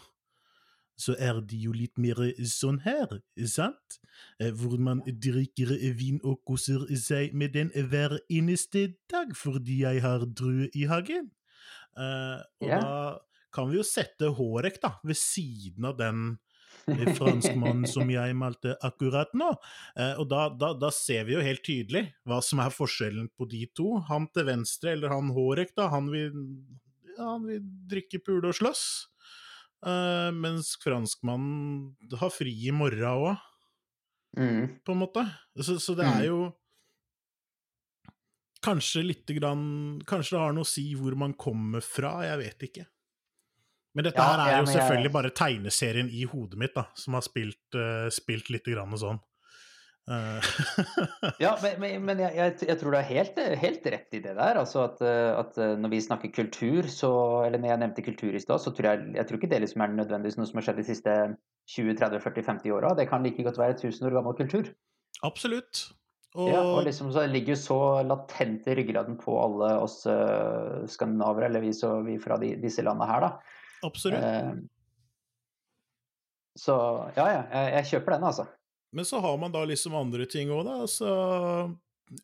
[0.99, 3.17] så er det jo litt mer sånn her,
[3.49, 3.97] sant?
[4.37, 10.03] Eh, hvor man drikker vin og koser seg med den hver eneste dag fordi jeg
[10.05, 11.31] har druer i hagen.
[11.97, 12.81] Uh, og yeah.
[12.81, 12.93] da
[13.53, 16.23] kan vi jo sette Hårek da, ved siden av den
[17.17, 19.51] franskmannen som jeg malte akkurat nå.
[19.95, 23.47] Eh, og da, da, da ser vi jo helt tydelig hva som er forskjellen på
[23.51, 23.95] de to.
[24.09, 26.35] Han til venstre, eller han Hårek, da, han vil,
[27.15, 28.83] ja, han vil drikke, pule og slåss.
[29.83, 33.49] Uh, mens franskmannen har fri i morgen òg,
[34.33, 34.79] Mm.
[34.81, 35.21] på en måte.
[35.61, 36.37] Så, så det er jo
[38.65, 42.65] Kanskje lite grann Kanskje det har noe å si hvor man kommer fra, jeg vet
[42.69, 42.85] ikke.
[43.95, 47.13] Men dette Ja, her er jo jeg- selvfølgelig bare tegneserien i hodet mitt, da, som
[47.13, 49.19] har spilt, uh, spilt litt grann sånn.
[50.09, 50.41] Eh,
[51.39, 54.33] Ja, men, men, men jeg, jeg, jeg tror du har helt, helt rett i det
[54.35, 54.57] der.
[54.59, 58.41] Altså at, eh, at når vi snakker kultur, så Eller når jeg nevnte kultur i
[58.43, 60.81] stad, så tror jeg Jeg tror ikke det liksom er nødvendigvis noe som har skjedd
[60.81, 61.15] de siste
[61.77, 62.93] 20-30-40-50 åra.
[62.97, 64.73] Det kan like godt være 1000 år gammel kultur.
[65.23, 65.85] absolutt.
[66.35, 67.79] Og, Ja, og liksom så ligger jo så
[68.09, 72.81] latent i ryggraden på alle oss uh, skandinavere, eller vi, så, vi fra de, disse
[72.81, 73.61] landene her, da.
[73.83, 74.23] Absolutt.
[74.23, 74.53] Eh,
[76.59, 76.75] så
[77.17, 77.41] ja, ja.
[77.51, 78.45] Jeg, jeg kjøper den, altså.
[78.93, 80.75] Men så har man da liksom andre ting òg, da.
[80.91, 81.09] Så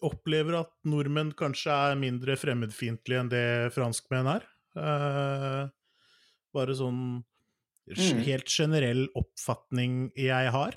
[0.06, 4.46] opplever at nordmenn kanskje er mindre fremmedfiendtlige enn det franskmenn er.
[4.78, 5.64] Eh,
[6.54, 7.02] bare sånn
[7.90, 8.20] Mm.
[8.22, 10.76] helt generell oppfatning jeg har.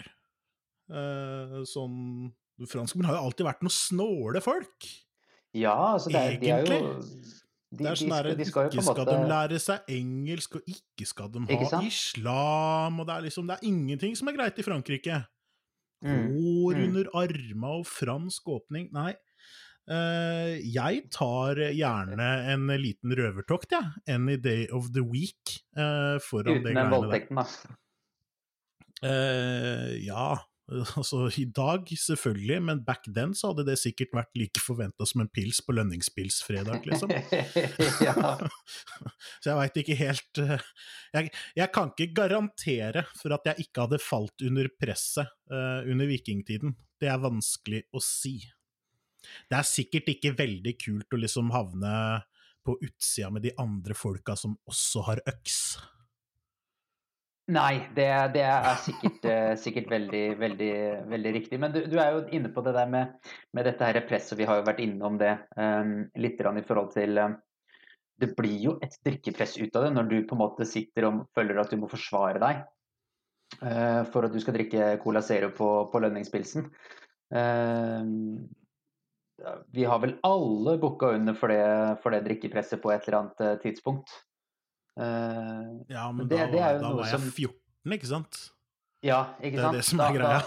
[0.88, 2.32] Eh, sånn
[2.68, 4.86] Franskmenn har jo alltid vært noen snåle folk.
[5.52, 6.78] Ja, altså det er, de er jo.
[7.72, 9.04] De, det er sånn de, de, skal, de skal Ikke måte...
[9.06, 13.48] skal de lære seg engelsk, og ikke skal de ha islam, og det er liksom
[13.48, 15.22] Det er ingenting som er greit i Frankrike.
[16.04, 16.82] Mm, Hår mm.
[16.88, 18.90] under arma og fransk åpning.
[18.92, 19.14] Nei.
[19.88, 23.88] Uh, jeg tar gjerne en liten røvertokt, jeg.
[24.04, 24.18] Ja.
[24.18, 25.56] Any day of the week.
[25.72, 27.78] Uh, Uten den voldtekten, da.
[29.02, 30.36] Uh, ja,
[30.98, 35.24] altså i dag selvfølgelig, men back then så hadde det sikkert vært like forventa som
[35.24, 37.12] en pils på lønningspilsfredag, liksom.
[39.42, 40.66] Så jeg veit ikke helt eh,
[41.16, 46.08] jeg, jeg kan ikke garantere for at jeg ikke hadde falt under presset uh, under
[46.08, 46.74] vikingtiden.
[47.00, 48.38] Det er vanskelig å si.
[49.50, 51.94] Det er sikkert ikke veldig kult å liksom havne
[52.62, 55.58] på utsida med de andre folka som også har øks.
[57.50, 60.74] Nei, det, det er sikkert, eh, sikkert veldig, veldig,
[61.10, 61.58] veldig riktig.
[61.58, 63.16] Men du, du, er jo inne på det der med,
[63.50, 64.38] med dette her presset.
[64.38, 67.34] Vi har jo vært innom det um, litt i forhold til um,
[68.22, 71.24] Det blir jo et drikkepress ut av det når du på en måte sitter og
[71.34, 72.62] føler at du må forsvare deg
[73.58, 76.70] uh, for at du skal drikke Cola Zero på, på lønningspilsen.
[77.34, 78.06] Uh,
[79.74, 81.64] vi har vel alle booka under for det,
[82.04, 84.14] for det drikkepresset på et eller annet tidspunkt.
[84.94, 85.51] Uh,
[85.92, 88.40] ja, men det, da, det var, da var jeg 14, ikke sant?
[89.02, 89.74] Ja, ikke sant?
[89.74, 90.42] Det er det som er greia.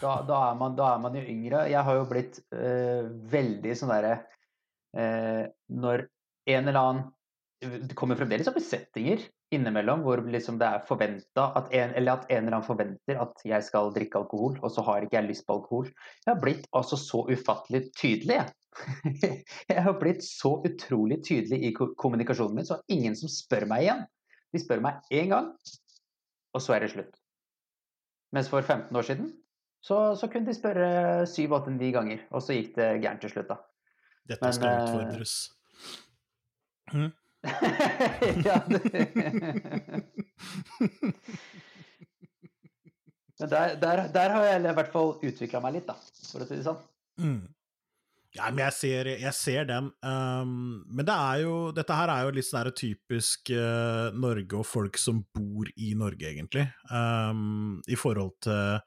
[0.00, 1.66] Da, da, er man, da, er man, jo yngre.
[1.70, 4.14] Jeg har jo blitt uh, veldig sånn derre
[4.96, 5.44] uh,
[5.76, 6.06] Når
[6.52, 11.50] en eller annen Det kommer fremdeles opp i settinger innimellom hvor liksom det er forventa
[11.58, 14.84] at en, eller at en eller annen forventer at jeg skal drikke alkohol, og så
[14.86, 15.90] har ikke jeg lyst på alkohol.
[16.24, 18.50] Jeg har blitt altså så ufattelig tydelig, jeg.
[19.68, 24.06] Jeg har blitt så utrolig tydelig i kommunikasjonen min, så ingen som spør meg igjen.
[24.52, 25.48] De spør meg én gang,
[26.52, 27.14] og så er det slutt.
[28.32, 29.32] Mens for 15 år siden
[29.82, 33.56] så, så kunne de spørre 7-8-9 ganger, og så gikk det gærent til slutt, da.
[34.30, 35.32] Dette Men, skal eh, utfordres.
[36.92, 37.10] Hm?
[38.46, 38.82] ja, det
[43.42, 45.96] Men der, der, der, har jeg i hvert fall utvikla meg litt, da,
[46.30, 46.78] for å si det sånn.
[47.18, 47.40] Mm.
[48.32, 49.90] Ja, men jeg ser, jeg ser den.
[50.00, 54.64] Um, men det er jo, dette her er jo litt sånn typisk uh, Norge og
[54.64, 56.64] folk som bor i Norge, egentlig.
[56.88, 58.80] Um, I forhold til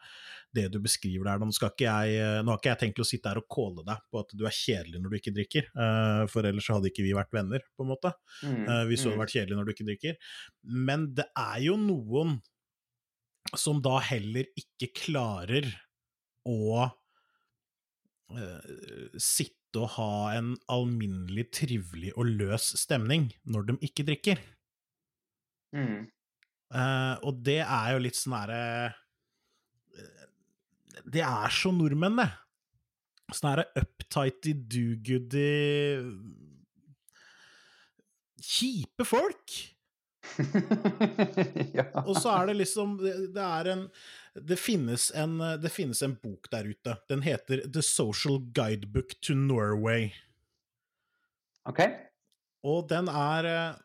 [0.56, 1.44] det du beskriver der.
[1.44, 4.22] Nå, jeg, eh, nå har ikke jeg tenkt å sitte her og calle deg på
[4.24, 7.34] at du er kjedelig når du ikke drikker, uh, for ellers hadde ikke vi vært
[7.36, 8.14] venner, på en måte.
[8.42, 9.24] Mm, uh, hvis du hadde mm.
[9.26, 10.20] vært kjedelig når du ikke drikker.
[10.90, 12.38] Men det er jo noen
[13.54, 15.68] som da heller ikke klarer
[16.50, 16.88] å
[19.22, 24.42] sitte og ha en alminnelig trivelig og løs stemning når de ikke drikker.
[25.76, 26.08] Mm.
[26.74, 28.62] Uh, og det er jo litt sånn herre
[29.94, 30.24] uh,
[31.06, 32.30] Det er så nordmenn, det.
[33.36, 36.02] Sånn herre uptighty, do-goody
[38.46, 39.54] Kjipe folk!
[41.78, 41.86] ja.
[42.06, 43.90] Og så er det liksom Det er en
[44.36, 46.98] det finnes, en det finnes en bok der ute.
[47.08, 50.10] Den heter The Social Guidebook to Norway.
[51.64, 51.80] Ok.
[52.68, 53.80] Og den er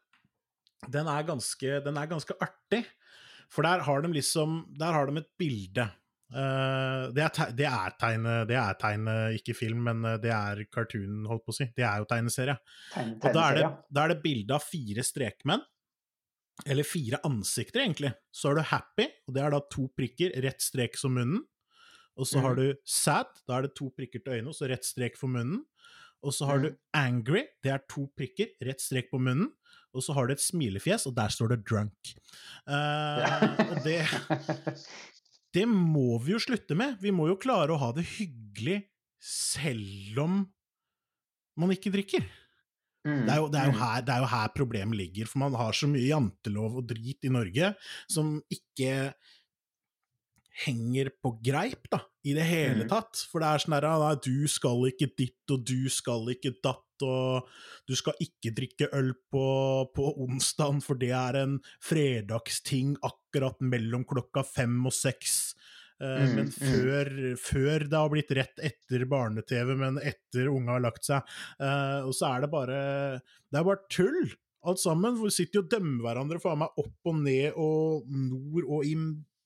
[0.90, 2.82] Den er ganske, den er ganske artig.
[3.50, 5.86] For der har de liksom Der har de et bilde.
[6.30, 11.24] Uh, det, er det, er tegne, det er tegne, ikke film, men det er cartoon,
[11.26, 11.66] holdt på å si.
[11.74, 12.54] Det er jo tegneserie.
[12.94, 15.64] Tegne, og da er det, da er det bilde av fire strekmenn
[16.66, 18.12] eller fire ansikter, egentlig.
[18.34, 21.44] Så har du happy, og det er da to prikker, rett strek som munnen.
[22.20, 22.44] Og så mm.
[22.44, 25.32] har du sad, da er det to prikker til øynene, og så rett strek for
[25.32, 25.62] munnen.
[26.26, 26.66] Og så har mm.
[26.66, 29.52] du angry, det er to prikker, rett strek på munnen.
[29.96, 32.12] Og så har du et smilefjes, og der står det drunk.
[32.68, 33.24] Uh,
[33.72, 34.02] og det
[35.50, 37.00] Det må vi jo slutte med.
[37.02, 38.84] Vi må jo klare å ha det hyggelig
[39.18, 40.36] selv om
[41.58, 42.22] man ikke drikker.
[43.06, 43.78] Mm, det, er jo, det, er mm.
[43.80, 47.24] her, det, er jo, her, problemet ligger, for man har så mye jantelov og drit
[47.24, 47.72] i Norge
[48.12, 49.14] som ikke
[50.66, 52.90] henger på greip, da, i det hele mm.
[52.90, 53.22] tatt.
[53.30, 57.48] For det er sånn at du skal ikke ditt, og du skal ikke datt, og
[57.88, 59.46] du skal ikke drikke øl på,
[59.96, 65.54] på onsdag, for det er en fredagsting akkurat mellom klokka fem og seks.
[66.00, 66.52] Eh, mm, men mm.
[66.56, 67.40] før, mm.
[67.44, 71.34] før, det har blitt rett etter barne-TV, men etter unga har lagt seg.
[71.60, 72.78] Uh, og så er det bare
[73.20, 74.30] Det er bare tull,
[74.64, 75.18] alt sammen.
[75.18, 78.88] For vi sitter jo og dømmer hverandre faen meg opp og ned og nord og
[78.88, 78.94] i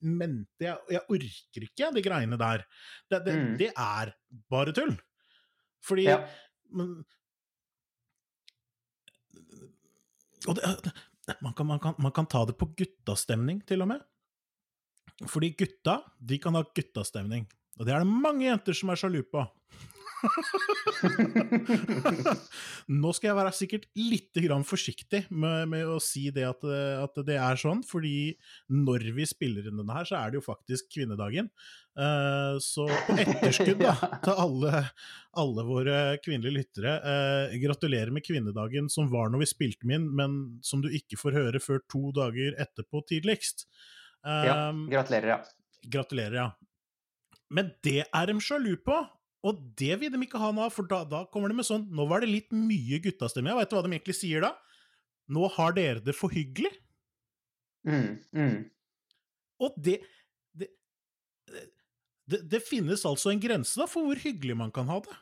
[0.04, 0.68] mente.
[0.68, 2.64] Jeg, jeg orker ikke de greiene der.
[3.10, 3.50] Det, det, mm.
[3.60, 4.14] det er
[4.52, 4.94] bare tull.
[5.84, 6.22] Fordi ja.
[6.72, 6.96] men,
[10.48, 10.92] og det,
[11.40, 14.04] man, kan, man, kan, man kan ta det på guttastemning, til og med.
[15.30, 17.46] Fordi gutta, de kan ha guttastemning.
[17.78, 19.42] Og det er det mange jenter som er sjalu på.
[23.02, 27.36] Nå skal jeg være sikkert litt forsiktig med, med, å si det at, at, det
[27.36, 28.36] er sånn, fordi
[28.72, 31.50] når vi spiller inn denne her, så er det jo faktisk kvinnedagen.
[31.94, 34.72] Uh, så på etterskudd da, til alle,
[35.38, 40.30] alle våre kvinnelige lyttere, uh, gratulerer med kvinnedagen som var når vi spilte inn, men
[40.64, 43.68] som du ikke får høre før to dager etterpå tidligst
[44.24, 45.38] ja, ehm, gratulerer, ja.
[45.92, 46.48] Gratulerer, ja.
[47.54, 48.96] Men det er de sjalu på,
[49.44, 52.06] og det vil de ikke ha av, for da, da, kommer de med sånn Nå
[52.08, 53.52] var det litt mye guttastemning.
[53.58, 54.54] Veit du hva de egentlig sier da?
[55.34, 56.72] Nå har dere det for hyggelig.
[57.84, 58.56] Mm, mm.
[59.64, 59.98] Og det
[60.56, 60.70] det,
[62.24, 65.16] det det, finnes altså en grense da for hvor hyggelig man kan ha det.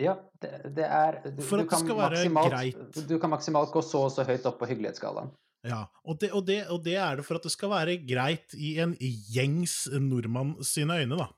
[0.00, 3.00] Ja, det, det er du, For at det skal være greit.
[3.08, 5.34] Du kan maksimalt gå så og så høyt opp på hyggelighetsskalaen.
[5.66, 8.54] Ja, og det, og, det, og det er det for at det skal være greit
[8.56, 11.28] i en gjengs nordmann sine øyne, da.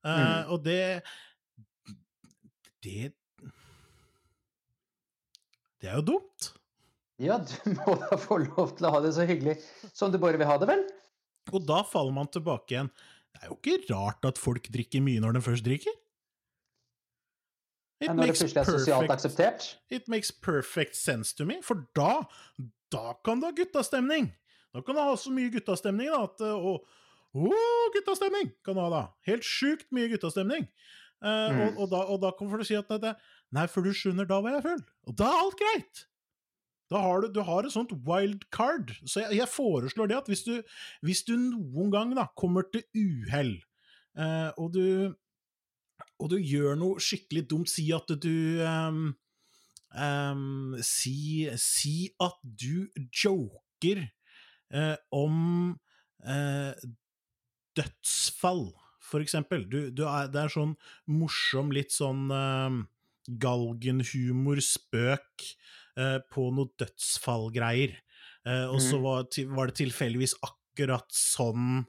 [0.00, 0.52] Mm.
[0.54, 1.02] og det
[2.80, 3.12] Det
[5.80, 6.54] Det er jo dumt.
[7.20, 9.58] Ja, du må da få lov til å ha det så hyggelig
[9.92, 10.86] som du bare vil ha det, vel?
[11.52, 12.92] Og da faller man tilbake igjen.
[13.30, 15.96] Det er jo ikke rart at folk drikker mye når de først drikker.
[18.00, 19.66] It Når det plutselig er sosialt akseptert.
[19.92, 22.24] It makes perfect sense to me, for da,
[22.92, 24.30] da kan du ha guttastemning.
[24.74, 26.86] Da kan du ha så mye guttastemning da, at og,
[27.30, 29.02] Å, å, guttastemning kan du ha da.
[29.28, 30.64] Helt sjukt mye guttastemning.
[31.22, 31.60] Eh, Mm.
[31.62, 33.14] og, og, da, og da kommer du si at det,
[33.52, 34.80] Nei, for du skjønner, da var jeg full.
[35.10, 36.04] Og da er alt greit.
[36.90, 38.90] Da har du, du har et sånt wild card.
[39.04, 40.54] Så jeg, jeg foreslår det at hvis du,
[41.06, 43.56] hvis du noen gang da kommer til uhell,
[44.18, 45.14] eh, og du
[46.20, 49.10] og du gjør noe skikkelig dumt, si at du ehm,
[49.94, 54.04] ehm, si, si at du joker
[54.74, 55.76] uh, om
[56.26, 56.72] uh,
[57.78, 59.64] dødsfall, for eksempel.
[59.70, 60.74] Du, du er, det er sånn
[61.10, 62.80] morsom, litt sånn uh,
[63.40, 65.44] galgenhumor, spøk
[66.00, 67.92] eh, på noe dødsfallgreier.
[68.72, 69.04] Og så Mhm.
[69.04, 71.84] var, var det tilfeldigvis akkurat sånn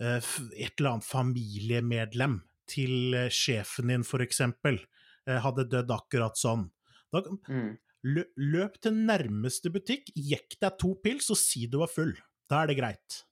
[0.00, 2.38] et eller annet familiemedlem
[2.70, 4.78] til sjefen din, for eksempel,
[5.26, 6.68] hadde dødd akkurat sånn.
[7.12, 7.76] Da, Mm.
[8.04, 12.14] lø, løp til nærmeste butikk, jekk deg to pils og si du var full.
[12.50, 13.22] Da er det greit.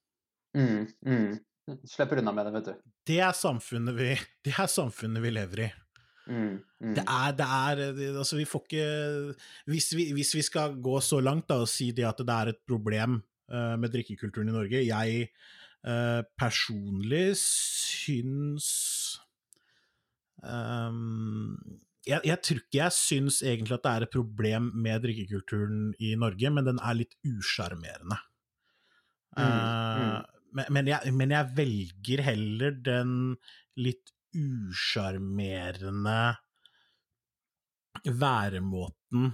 [0.56, 0.86] Mm.
[1.04, 1.40] Mm.
[1.84, 2.92] Slipper unna med det, vet du.
[3.06, 5.72] Det er samfunnet vi, det er samfunnet vi lever i.
[6.26, 6.56] Mm.
[6.82, 6.94] Mm.
[6.96, 8.86] Det er, det er det, Altså, vi får ikke
[9.70, 12.50] hvis vi, hvis vi skal gå så langt da og si det at det er
[12.50, 13.20] et problem
[13.52, 15.28] uh, med drikkekulturen i Norge Jeg
[15.86, 18.66] uh, personlig syns
[20.42, 21.54] ehm,
[22.06, 26.14] jeg, jeg tror ikke jeg syns egentlig at det er et problem med drikkekulturen i
[26.18, 28.18] Norge, men den er litt usjarmerende.
[29.36, 30.22] Mm, Eh,
[30.56, 33.10] men, men, jeg, men jeg velger heller den
[33.76, 36.20] litt usjarmerende
[38.06, 39.30] væremåten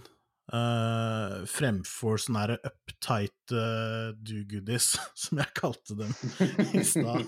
[0.54, 4.92] uh, fremfor sånn her uptight uh, do-goodies,
[5.24, 6.14] som jeg kalte dem
[6.70, 7.26] i stad.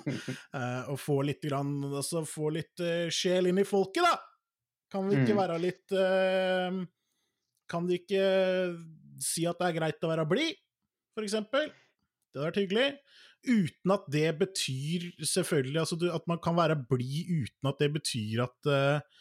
[0.55, 4.34] Uh, og få litt, grann, altså, få litt sjel inn i folket, da!
[4.95, 5.41] Kan vi ikke Mm.
[5.43, 6.79] være litt uh,
[7.71, 8.25] Kan de ikke
[9.25, 10.55] si at det er greit å være blid,
[11.25, 11.69] eksempel?
[12.31, 12.89] Det hadde vært hyggelig.
[13.45, 18.47] Uten at det betyr selvfølgelig altså At man kan være blid uten at det betyr
[18.47, 19.21] at uh,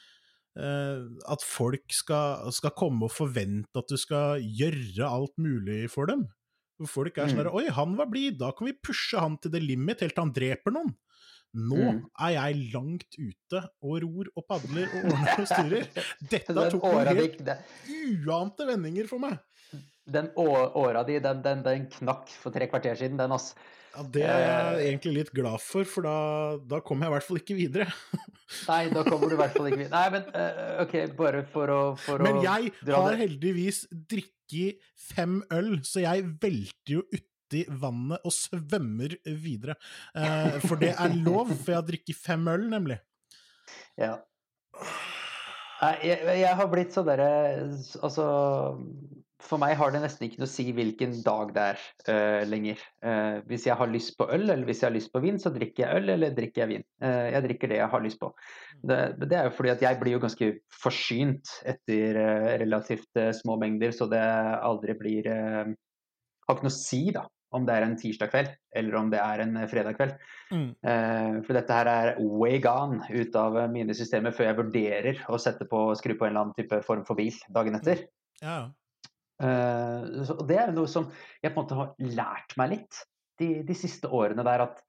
[0.53, 6.05] Uh, at folk skal, skal komme og forvente at du skal gjøre alt mulig for
[6.05, 6.27] dem.
[6.85, 7.55] Folk er sånn Mm.
[7.57, 10.33] Oi, han var blid, da kan vi pushe han til det limit helt til han
[10.35, 10.93] dreper noen.
[11.53, 11.99] Nå Mm.
[12.19, 15.85] er jeg langt ute og ror og padler og ordner og styrer.
[16.31, 17.43] Dette tok noen helt
[18.25, 19.37] uante vendinger for meg.
[20.05, 23.53] den åra di, den, den, den knakk for tre kvarter siden, den, ass.
[23.95, 24.87] Ja, Det er jeg Eh.
[24.89, 27.87] egentlig litt glad for, for da, da kommer jeg i hvert fall ikke videre.
[28.67, 29.93] Nei, da kommer du i hvert fall ikke videre.
[29.93, 34.81] Nei, men eh, OK, bare for å, for Men jeg har heldigvis drikket
[35.13, 37.05] fem øl, så jeg velter jo
[37.43, 39.77] uti vannet og svømmer videre.
[40.15, 42.99] Eh, for det er lov, for jeg har drukket fem øl, nemlig.
[43.97, 44.17] Ja.
[45.83, 47.27] Jeg, jeg har blitt så derre
[47.99, 48.23] Altså
[49.43, 52.79] For meg har det nesten ikke noe å si hvilken dag det er uh, lenger.
[53.03, 55.51] Uh, hvis jeg har lyst på øl, eller hvis jeg har lyst på vin, så
[55.51, 56.85] drikker jeg øl, eller drikker jeg vin.
[57.03, 58.31] Uh, jeg drikker det jeg har lyst på.
[58.79, 60.49] Det, det er jo fordi at jeg blir jo ganske
[60.85, 62.21] forsynt etter
[62.63, 65.27] relativt små mengder, så det aldri blir
[66.43, 69.19] Har ikke noe å si, da, om det er en tirsdag kveld, eller om det
[69.21, 70.13] er en eh, fredag kveld.
[70.51, 70.69] Mm.
[70.93, 75.25] Eh, for dette her er way gone ut av eh, mine systemer før jeg vurderer
[75.29, 78.05] å sette på, skru på en eller annen type form for bil dagen etter.
[78.41, 78.57] Ja.
[79.43, 81.09] Eh, så det er noe som
[81.43, 83.03] jeg på en måte har lært meg litt
[83.41, 84.83] de, de siste årene der at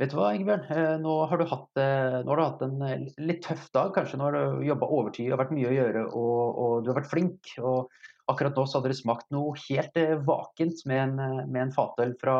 [0.00, 2.82] Vet du hva, Ingebjørn, Eh, nå har du hatt, eh, nå har du hatt en
[2.86, 4.16] eh, litt tøff dag, kanskje.
[4.16, 7.10] Nå har du jobba overtid og vært mye å gjøre, og, og du har vært
[7.12, 7.50] flink.
[7.60, 7.90] Og
[8.32, 12.36] akkurat nå så hadde det smakt noe helt vakent med en, med en fatøl fra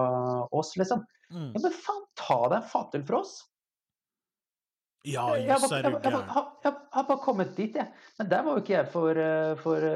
[0.56, 1.04] oss, liksom.
[1.30, 1.50] Mm.
[1.54, 3.36] Ja, men faen, ta deg en fatøl fra oss!
[5.08, 6.26] Ja, jøss, er du gæren.
[6.34, 7.92] har- jeg har bare kommet dit, jeg.
[8.18, 9.20] Men der var jo ikke jeg for,
[9.62, 9.86] for,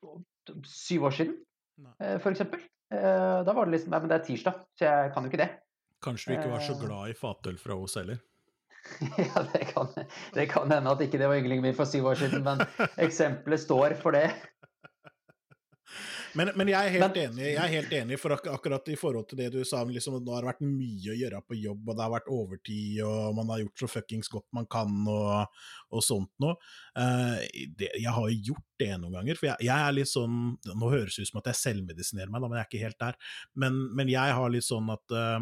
[0.00, 1.34] for syv år siden.
[2.00, 5.42] Eh, Da var det liksom Nei, men det er tirsdag, så jeg kan jo ikke
[5.42, 5.50] det.
[6.06, 6.82] Kanskje du ikke var så Eh.
[6.86, 8.22] glad i fatøl fra oss heller.
[9.18, 9.88] Ja, det kan,
[10.36, 12.60] det kan hende at ikke det var ynglingen min for syv år siden, men
[13.02, 14.28] eksempelet står for det.
[16.36, 18.96] Men, men jeg er helt Men- enig, jeg er helt enig for ak akkurat i
[19.00, 21.88] forhold til det du sa, liksom, nå har det vært mye å gjøre på jobb,
[21.88, 25.46] og det har vært overtid, og man har gjort så fuckings godt man kan, og,
[25.96, 26.58] og sånt noe.
[26.98, 27.40] Uh,
[27.78, 30.36] det, jeg har jo gjort det noen ganger, for jeg, jeg er litt sånn
[30.76, 33.00] Nå høres det ut som at jeg selvmedisinerer meg, da, men jeg er ikke helt
[33.06, 33.20] der.
[33.56, 35.38] Men, men jeg har litt sånn at eh,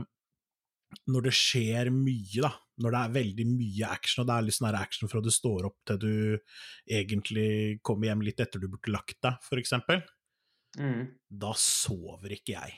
[1.10, 2.50] når det skjer mye, da,
[2.82, 5.68] når det er veldig mye action, og det er litt sånn action fra du står
[5.70, 6.38] opp til du
[6.90, 10.02] egentlig kommer hjem litt etter du burde lagt deg, eksempel,
[10.74, 11.04] Mm.
[11.30, 12.72] da sover ikke jeg.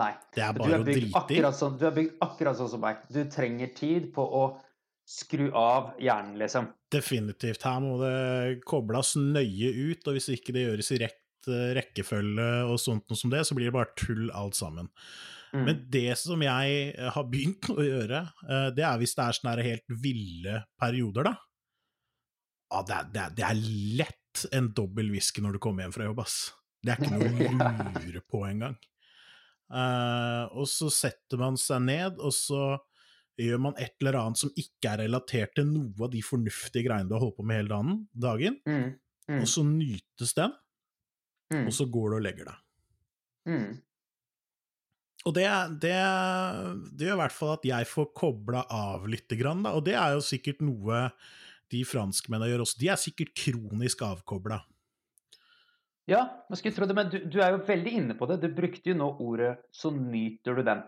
[0.00, 0.14] Nei.
[0.32, 1.40] Det er Du bare å drite i.
[1.52, 3.02] sånn, du er bygd akkurat sånn som meg.
[3.10, 4.44] Du trenger tid på å
[5.04, 6.70] skru av hjernen, liksom.
[6.90, 7.62] Definitivt.
[7.66, 12.80] Her må det kobles nøye ut, og hvis ikke det gjøres i eh, rekkefølge og
[12.82, 14.90] sånt noe som det, så blir det bare tull alt sammen.
[15.54, 15.64] Mm.
[15.66, 19.38] Men det som jeg eh, har begynt å gjøre, eh, det er hvis det er
[19.38, 21.34] sånne helt ville perioder, da.
[22.70, 23.64] Ja, det, er, det, er, det er
[23.98, 26.36] lett en dobbel whisky når du kommer hjem fra jobb, ass.
[26.80, 28.78] Det er ikke noe å lure på engang.
[29.70, 32.62] Uh, og så setter man seg ned, og så
[33.40, 37.10] gjør man et eller annet som ikke er relatert til noe av de fornuftige greiene
[37.10, 38.90] du har holdt på med hele dagen, dagen Mm.
[39.30, 39.42] Mm.
[39.44, 40.54] og så nytes den,
[41.50, 41.66] Mm.
[41.66, 42.58] og så går du og legger deg.
[43.50, 43.70] Mm.
[45.28, 45.46] Og det,
[45.82, 45.96] det,
[46.96, 49.74] det gjør i hvert fall at jeg får kobla av lite grann, da.
[49.76, 51.08] Og det er jo sikkert noe
[51.70, 52.78] de franskmennene gjør også.
[52.80, 54.62] De er sikkert kronisk avkobla.
[56.10, 58.40] Ja, man skulle tro det, men du, du er jo veldig inne på det.
[58.42, 60.82] Du brukte jo nå ordet 'så nyter du den'.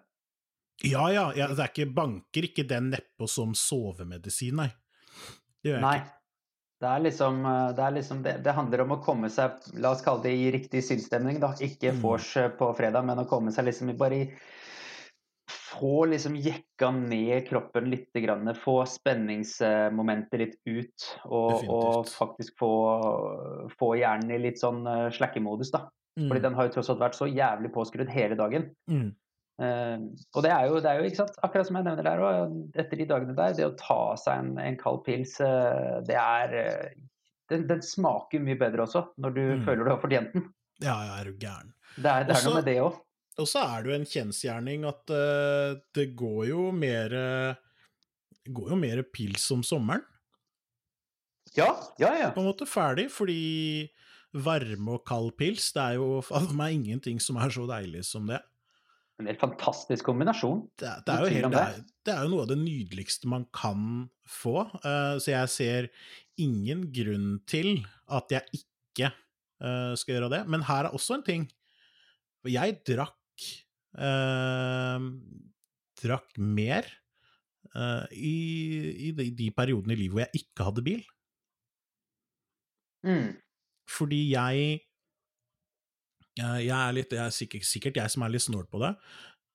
[0.83, 4.71] Ja, ja, ja, det er ikke banker ikke den nedpå som sovemedisin, nei.
[5.63, 5.97] Det gjør jeg Nei.
[6.01, 6.22] ikke.
[6.83, 9.93] Det er liksom, eh, det, er liksom det, det handler om å komme seg, la
[9.95, 11.39] oss kalle det i riktig sinnsstemning.
[11.63, 12.03] Ikke Mm.
[12.03, 14.27] vors eh, på fredag, men å komme seg liksom bare i
[15.73, 21.07] Få liksom jekka ned kroppen litt, grann, få spenningsmomentet litt ut.
[21.25, 22.69] Og, og faktisk få,
[23.81, 25.87] få hjernen i litt sånn eh, slakkemodus, da.
[26.19, 26.43] Fordi Mm.
[26.45, 28.69] den har jo tross alt vært så jævlig påskrudd hele dagen.
[28.91, 29.15] Mm.
[29.61, 29.99] Eh,
[30.35, 32.97] og det er, jo, det er jo, sant, akkurat som jeg nevner der òg, etter
[33.03, 36.93] de dagene der, det å ta seg en, en kald pils, eh, det er eh,
[37.53, 39.65] den, den smaker mye bedre også, når du Mm.
[39.67, 40.47] føler du har fortjent den.
[40.83, 41.75] Ja, ja, er du gæren.
[41.97, 43.01] Det er, det er Også- noe med det òg.
[43.41, 47.15] Og så er det jo en kjensgjerning at uh, det går jo mer
[48.45, 50.03] går jo mer pils om sommeren.
[51.57, 51.69] Ja,
[52.01, 52.31] ja, ja.
[52.33, 53.89] på en måte ferdig, fordi
[54.33, 58.29] varme og kald pils, det er jo for meg ingenting som er så deilig som
[58.31, 58.41] det.
[59.21, 60.65] En helt fantastisk kombinasjon.
[60.81, 61.63] Det, det, er, jo helt, det, det.
[61.63, 63.87] er, det er jo noe av det nydeligste man kan
[64.29, 65.91] få, Uh, så jeg ser
[66.41, 70.43] ingen grunn til at jeg ikke uh, skal gjøre det.
[70.51, 71.47] Men her er også en ting.
[72.49, 73.47] Jeg drakk
[74.01, 75.09] uh,
[76.03, 76.89] drakk mer
[78.13, 78.37] i,
[79.09, 81.05] i de, de periodene i livet hvor jeg ikke hadde bil.
[83.07, 83.31] Mm.
[83.89, 84.83] Fordi jeg
[86.39, 88.97] jeg jeg er litt, jeg er sikkert, sikkert jeg som er litt snål på det,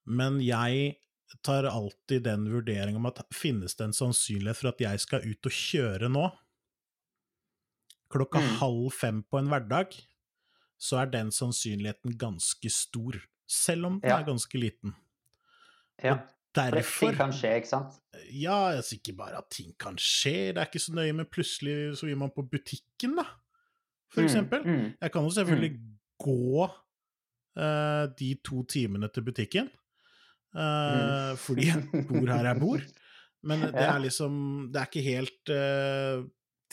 [0.06, 0.96] men jeg
[1.44, 5.46] tar alltid den vurderinga om at finnes det en sannsynlighet for at jeg skal ut
[5.50, 6.26] og kjøre nå?
[8.08, 8.54] Klokka Mm.
[8.60, 9.92] halv fem på en hverdag,
[10.80, 14.20] så er den sannsynligheten ganske stor, selv om den Ja.
[14.20, 14.94] er ganske liten.
[16.02, 16.14] Ja.
[16.58, 18.00] Og For derfor ting kan skje, ikke sant?
[18.32, 21.96] Ja, altså ikke bare at ting kan skje, det er ikke så nøye, men plutselig
[21.98, 23.24] så gir man på butikken, da,
[24.10, 24.64] for eksempel.
[24.64, 24.70] Mm.
[24.80, 24.94] Mm.
[25.02, 25.80] Jeg kan jo selvfølgelig
[26.18, 29.68] gå uh, de to timene til butikken,
[30.56, 32.84] eh, fordi jeg bor her jeg bor.
[33.48, 34.32] Men det er liksom
[34.74, 36.24] Det er ikke helt uh,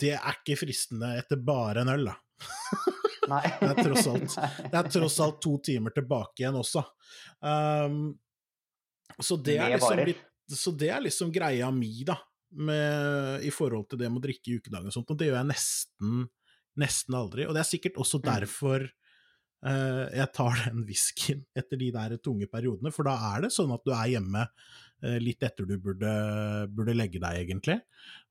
[0.02, 2.16] Det er ikke fristende etter bare en øl, da.
[3.26, 4.36] Det er tross alt-
[4.72, 6.82] Det er tross alt to timer tilbake igjen også.
[7.42, 8.12] Um,
[9.22, 10.02] så, det er liksom
[10.52, 12.14] så det er liksom greia mi, da,
[12.54, 15.40] med, i forhold til det med å drikke i ukedagen og sånt, og det gjør
[15.40, 16.20] jeg nesten,
[16.78, 17.46] nesten aldri.
[17.48, 18.26] Og det er sikkert også Mm.
[18.28, 18.92] derfor eh,
[19.62, 23.84] jeg tar den whiskyen etter de der tunge periodene, for da er det sånn at
[23.86, 24.42] du er hjemme
[25.02, 26.10] eh, litt etter du burde,
[26.72, 27.80] burde legge deg, egentlig.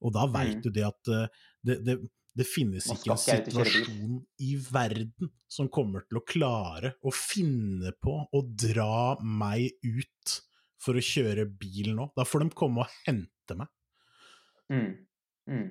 [0.05, 0.61] Og da veit Mm.
[0.63, 1.27] du det at eh,
[1.65, 1.97] det, det,
[2.35, 8.17] det finnes ikke en situasjon i verden som kommer til å klare å finne på
[8.29, 10.35] å dra meg ut
[10.85, 12.09] for å kjøre bil nå.
[12.15, 13.71] Da får de komme og hente meg.
[14.69, 14.91] Mm.
[15.49, 15.67] Mm.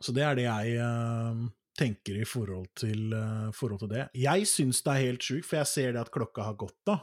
[0.00, 1.44] Så det er det jeg eh,
[1.78, 4.04] tenker i forhold til, uh, forhold til det.
[4.14, 7.00] Jeg syns det er helt sjukt, for jeg ser det at klokka har gått, da.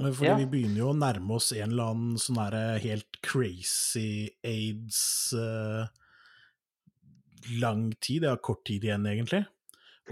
[0.00, 0.36] Eh, Fordi Ja.
[0.36, 5.86] vi begynner jo å nærme oss en eller annen sånn herre helt crazy aids uh,
[7.60, 8.22] lang tid.
[8.22, 9.46] Det har kort tid igjen, egentlig.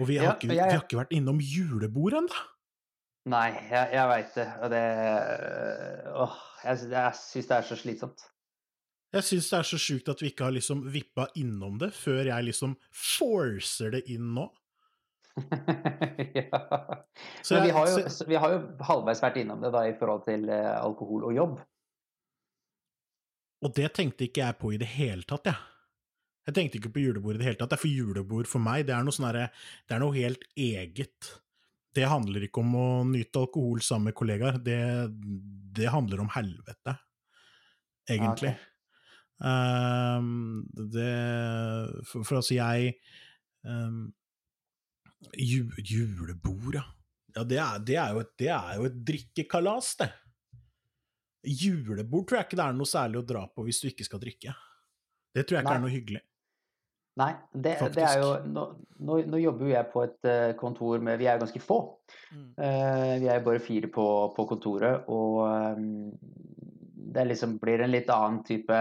[0.00, 2.42] Og vi har, Ja, ikke, jeg- vi har ikke vært innom julebord ennå.
[3.26, 4.48] Nei, jeg, jeg veit det.
[4.62, 4.84] Og det
[6.14, 6.34] Åh,
[6.64, 8.24] jeg, jeg syns det er så slitsomt.
[9.14, 12.24] Jeg syns det er så sjukt at vi ikke har liksom vippa innom det før
[12.32, 14.48] jeg liksom forcer det inn nå.
[16.38, 16.60] ja.
[17.42, 18.58] Så Men vi har, jo, vi har jo
[18.88, 21.62] halvveis vært innom det da i forhold til eh, alkohol og jobb.
[23.64, 25.70] Og det tenkte ikke jeg på i det hele tatt, jeg.
[26.44, 27.70] Jeg tenkte ikke på julebord i det hele tatt.
[27.72, 29.46] Det er For julebord for meg, det er noe sånn herre
[29.88, 31.30] Det er noe helt eget.
[31.94, 34.58] Det handler ikke om å nyte alkohol sammen med kollegaer.
[34.60, 34.78] Det,
[35.78, 36.98] det handler om helvete,
[38.10, 38.52] egentlig.
[39.45, 41.12] Ehm, det
[42.09, 42.95] For, for altså, jeg
[43.68, 44.12] um,
[45.36, 46.84] ju, Julebord, ja.
[47.34, 50.12] Ja, det er, det, er et, det er jo et drikkekalas, det.
[51.45, 54.22] Julebord tror jeg ikke det er noe særlig å dra på hvis du ikke skal
[54.22, 54.55] drikke.
[55.34, 55.80] Det tror jeg ikke Nei.
[55.80, 56.22] er noe hyggelig.
[57.18, 58.62] Nei, det, det er jo nå,
[59.07, 61.76] nå, nå jobber jo jeg på et eh, kontor med Vi er jo ganske få.
[62.34, 65.45] Eh, vi er jo bare fire på, på kontoret, og
[65.78, 66.11] um,
[67.14, 68.80] det liksom blir en litt annen type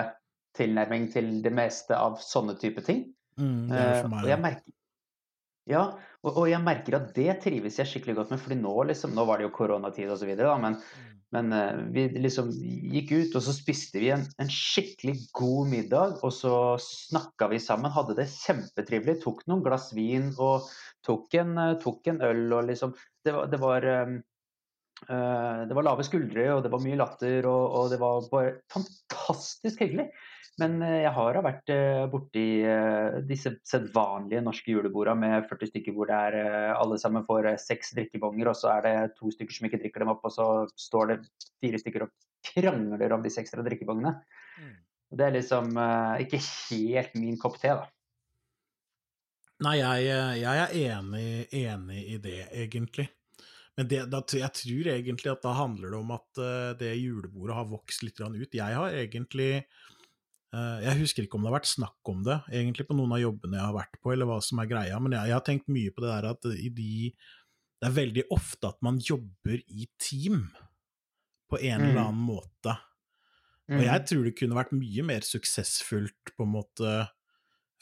[0.58, 3.08] tilnærming til det meste av sånne type ting.
[3.40, 4.74] Mm, det er for meg og jeg merker,
[5.70, 5.86] ja,
[6.24, 9.26] og, og jeg merker at det trives jeg skikkelig godt med, fordi nå liksom, nå
[9.28, 10.76] var det jo koronatid og så videre, men,
[11.36, 16.18] men eh, vi liksom gikk ut, og så spiste vi en, en skikkelig god middag,
[16.20, 20.68] og så snakka vi sammen, hadde det kjempetrivelig, tok noen glass vin og
[21.04, 22.94] tok en, uh, tok en øl, og liksom,
[23.24, 24.22] det var, det var um,
[25.04, 29.82] det var lave skuldre, og det var mye latter, og, og det var bare fantastisk
[29.84, 30.06] hyggelig.
[30.62, 35.96] Men eh, jeg har vært eh, borti eh, disse sedvanlige norske julebordene med 40 stykker
[35.96, 39.70] hvor det er alle sammen får seks drikkebonger, og så er det to stykker som
[39.70, 40.48] ikke drikker dem opp, og så
[40.80, 41.20] står det
[41.64, 42.14] fire stykker og
[42.54, 44.14] krangler om disse ekstra drikkebongene.
[45.14, 45.76] Det er liksom
[46.22, 47.90] ikke helt min kopp te, da.
[49.64, 50.08] Nei, jeg,
[50.42, 53.06] jeg er enig, enig i det, egentlig.
[53.78, 56.42] Men det, da, jeg tror egentlig at da handler det om at
[56.82, 58.58] det julebordet har vokst litt ut.
[58.58, 59.64] Jeg har egentlig
[60.54, 63.58] Jeg husker ikke om det har vært snakk om det egentlig på noen av jobbene
[63.58, 65.94] jeg har vært på, eller hva som er greia, men jeg, jeg har tenkt mye
[65.96, 66.92] på det der at i de
[67.82, 70.46] Det er veldig ofte at man jobber i team
[71.50, 71.90] på en Mm.
[71.90, 72.78] eller annen måte.
[73.74, 76.94] Og jeg tror det kunne vært mye mer suksessfullt på en måte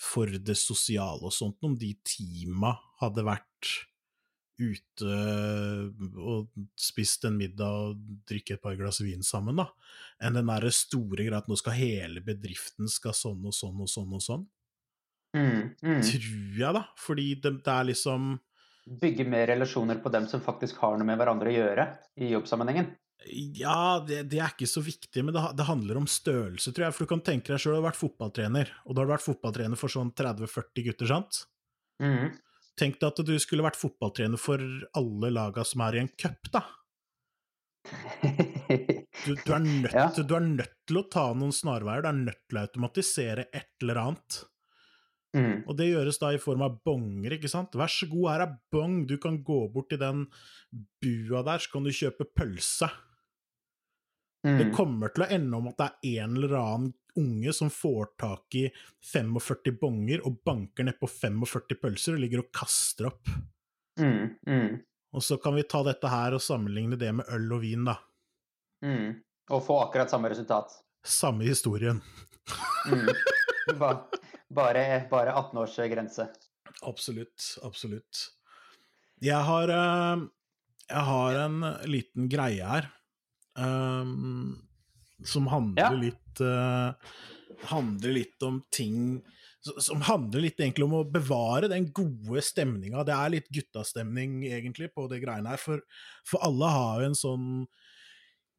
[0.01, 3.69] for det sosiale og sånt, om de teama hadde vært
[4.61, 5.15] ute
[6.21, 9.67] og spist en middag og drikke et par glass vin sammen, da,
[10.21, 13.91] enn den derre store greia at nå skal hele bedriften skal sånn og sånn og
[13.91, 14.47] sånn og sånn.
[15.37, 15.99] Mm, mm.
[16.03, 18.33] Tror jeg, da, fordi det, det er liksom
[18.81, 21.83] Bygge mer relasjoner på dem som faktisk har noe med hverandre å gjøre
[22.17, 22.87] i jobbsammenhengen.
[23.29, 26.95] Ja, det, det er ikke så viktig, men det, det handler om størrelse, tror jeg.
[26.97, 29.27] For du kan tenke deg sjøl, du har vært fotballtrener, og da har du vært
[29.27, 31.43] fotballtrener for sånn 30-40 gutter, sant?
[32.01, 32.33] Mm.
[32.81, 34.61] Tenk deg at du skulle vært fotballtrener for
[34.97, 36.63] alle laga som er i en cup, da.
[39.25, 40.07] Du, du, er nødt, Ja.
[40.15, 43.69] du er nødt til å ta noen snarveier, du er nødt til å automatisere et
[43.83, 44.37] eller annet.
[45.35, 45.57] mm.
[45.67, 47.75] Og det gjøres da i form av bonger, ikke sant.
[47.77, 50.25] Vær så god, her er bong, du kan gå bort til den
[51.03, 52.89] bua der, så kan du kjøpe pølse.
[54.41, 54.73] Det Mm.
[54.73, 58.55] kommer til å ende om at det er en eller annen unge som får tak
[58.55, 58.67] i
[59.11, 63.31] 45 bonger og banker nedpå 45 pølser og ligger og kaster opp.
[63.99, 64.37] Mm.
[64.47, 64.79] Mm.
[65.11, 67.97] Og så kan vi ta dette her og sammenligne det med øl og vin, da.
[68.85, 69.19] Mm.
[69.51, 70.71] Og få akkurat samme resultat.
[71.03, 72.01] Samme historien.
[72.87, 73.09] Mm.
[73.79, 73.91] Ba,
[74.49, 76.25] bare, bare 18 års grense.
[76.81, 78.23] Absolutt, absolutt.
[79.21, 80.23] Jeg har, eh,
[80.89, 82.87] jeg har en liten greie her
[83.53, 84.09] eh,
[85.27, 85.91] som handler Ja.
[85.91, 86.93] litt uh,
[87.69, 89.21] Handler litt om ting
[89.61, 93.03] som handler litt egentlig om å bevare den gode stemninga.
[93.05, 95.83] Det er litt guttastemning egentlig på det greiene her, for,
[96.25, 97.45] for alle har jo en sånn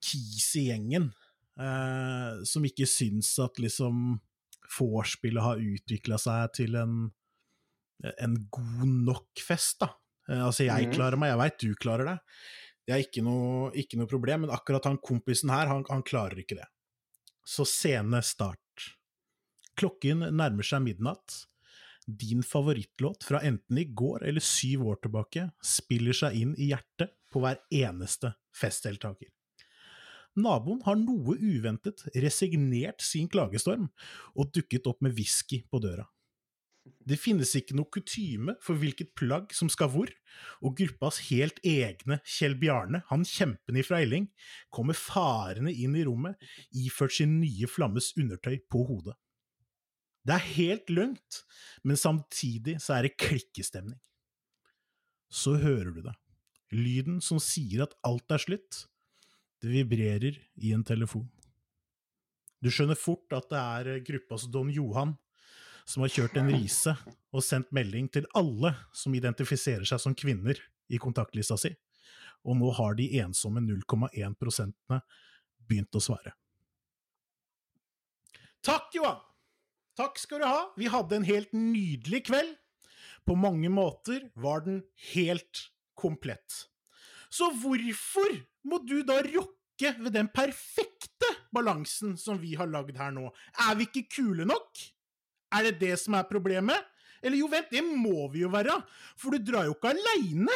[0.02, 1.10] kis i gjengen
[1.52, 4.14] Uh, som ikke syns at liksom
[4.78, 6.94] vorspielet har utvikla seg til en,
[8.16, 9.90] en god nok fest, da.
[10.30, 10.94] Eh, altså, jeg Mhm.
[10.96, 12.16] klarer meg, jeg veit du klarer det.
[12.86, 16.42] Det er ikke noe, ikke noe problem, men akkurat han kompisen her, han, han klarer
[16.42, 16.66] ikke det.
[17.46, 18.88] Så scene start.
[19.78, 21.44] Klokken nærmer seg midnatt.
[22.06, 27.14] Din favorittlåt fra enten i går eller syv år tilbake spiller seg inn i hjertet
[27.30, 29.30] på hver eneste festdeltaker.
[30.42, 33.90] Naboen har noe uventet resignert sin klagestorm
[34.32, 36.06] og dukket opp med whisky på døra.
[36.82, 40.10] Det finnes ikke noe kutyme for hvilket plagg som skal hvor,
[40.62, 44.28] og gruppas helt egne Kjell Bjarne, han kjempen ifra Elling,
[44.74, 46.38] kommer farende inn i rommet
[46.74, 49.14] iført sin nye flammes undertøy på hodet.
[50.22, 51.42] Det er helt lugnt,
[51.82, 53.98] men samtidig så er det klikkestemning.
[55.32, 56.14] Så hører du det,
[56.74, 58.84] lyden som sier at alt er slutt.
[59.62, 61.26] Det vibrerer i en telefon.
[62.62, 65.16] Du skjønner fort at det er gruppas Don Johan
[65.84, 66.94] som har kjørt en rise
[67.32, 70.58] og sendt melding til alle som identifiserer seg som kvinner
[70.92, 71.72] i kontaktlista si,
[72.44, 75.00] og nå har de ensomme 0,1 prosentene
[75.68, 76.34] begynt å svare.
[78.62, 79.20] Takk, Johan!
[79.98, 80.60] Takk skal du ha.
[80.78, 82.54] Vi hadde en helt nydelig kveld.
[83.28, 84.80] På mange måter var den
[85.12, 85.66] helt
[85.98, 86.66] komplett.
[87.32, 93.12] Så hvorfor må du da rokke ved den perfekte balansen som vi har lagd her
[93.14, 93.28] nå?
[93.68, 94.82] Er vi ikke kule nok?
[95.52, 96.88] Er det det som er problemet?
[97.22, 98.80] Eller jo, vent, det må vi jo være,
[99.20, 100.54] for du drar jo ikke aleine.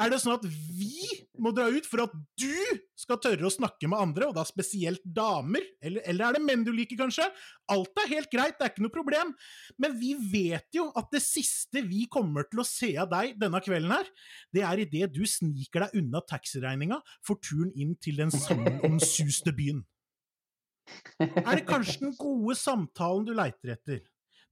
[0.00, 1.04] Er det sånn at vi
[1.42, 5.02] må dra ut for at du skal tørre å snakke med andre, og da spesielt
[5.04, 5.66] damer?
[5.84, 7.26] Eller, eller, er det menn du liker, kanskje?
[7.72, 9.34] Alt er helt greit, det er ikke noe problem.
[9.82, 13.60] Men vi vet jo at det siste vi kommer til å se av deg denne
[13.64, 14.08] kvelden her,
[14.54, 19.84] det er idet du sniker deg unna taxiregninga for turen inn til den sammensuste byen.
[21.22, 24.02] Er det kanskje den gode samtalen du leiter etter?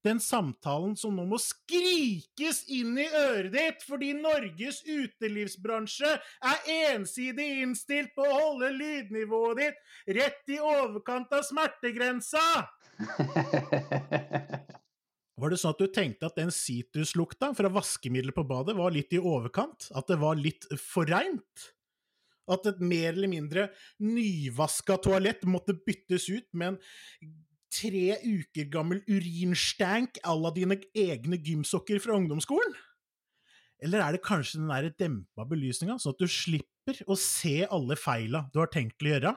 [0.05, 6.13] den samtalen som nå må skrikes inn i øret ditt fordi Norges utelivsbransje
[6.51, 12.45] er ensidig innstilt på å holde lydnivået ditt rett i overkant av smertegrensa!
[15.41, 19.15] Var det sånn at du tenkte at den sitruslukta fra vaskemiddelet på badet var litt
[19.17, 19.89] i overkant?
[19.97, 21.71] At det var litt for reint?
[22.51, 23.69] At et mer eller mindre
[24.03, 26.81] nyvaska toalett måtte byttes ut med en
[27.71, 32.75] tre uker gammel urinstank à la dine egne gymsokker fra ungdomsskolen?
[33.81, 37.97] Eller er det kanskje den der dempa belysninga, sånn at du slipper å se alle
[37.97, 39.33] feila du har tenkt å gjøre,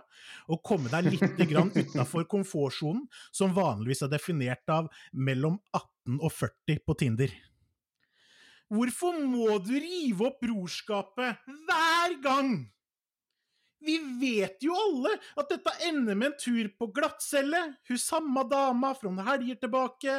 [0.51, 6.83] og komme deg litt utafor komfortsonen, som vanligvis er definert av mellom 18 og 40
[6.83, 7.33] på Tinder?
[8.73, 12.55] Hvorfor må du rive opp brorskapet hver gang
[13.85, 18.93] vi vet jo alle at dette ender med en tur på glattcelle, hun samme dama
[18.97, 20.17] fra noen helger tilbake,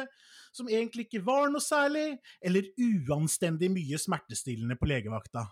[0.55, 5.47] som egentlig ikke var noe særlig, eller uanstendig mye smertestillende på legevakta.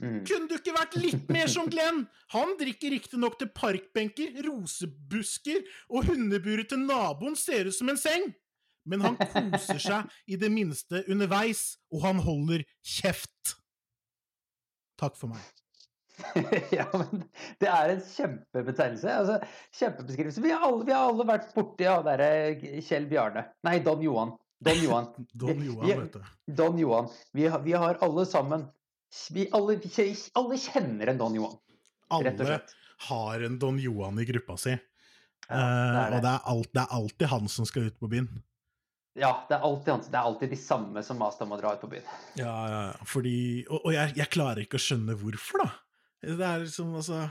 [0.00, 0.20] Mm.
[0.24, 2.06] Kunne du ikke vært litt mer som Glenn?
[2.32, 5.60] Han drikker riktignok til parkbenker, rosebusker
[5.90, 8.30] og hundeburet til naboen ser ut som en seng,
[8.88, 13.56] men han koser seg i det minste underveis, og han holder kjeft.
[15.00, 15.44] Takk for meg.
[16.78, 17.24] ja, men
[17.62, 19.14] det er en kjempebetegnelse.
[19.14, 19.38] Altså,
[19.78, 20.44] kjempebeskrivelse.
[20.44, 23.46] Vi har alle, vi har alle vært borti han derre Kjell Bjarne.
[23.66, 24.34] Nei, Don Johan.
[24.60, 25.08] Don Johan.
[25.44, 26.52] Don Johan, vet du.
[26.60, 27.08] Don Johan.
[27.36, 28.68] Vi har, vi har alle sammen
[29.34, 29.80] vi alle,
[30.38, 31.56] alle, kjenner en Don Johan.
[32.14, 32.60] Alle
[33.08, 34.76] har en Don Johan i gruppa si.
[35.50, 35.58] Ja, det det.
[35.58, 38.28] Uh, og det er, alt, det er, alltid han som skal ut på byen.
[39.18, 41.74] Ja, det er alltid, han, det er alltid de samme som maser om å dra
[41.74, 42.06] ut på byen.
[42.38, 45.72] Ja, ja, fordi Og, og jeg, jeg, klarer ikke å skjønne hvorfor, da.
[46.20, 47.24] Det er liksom, altså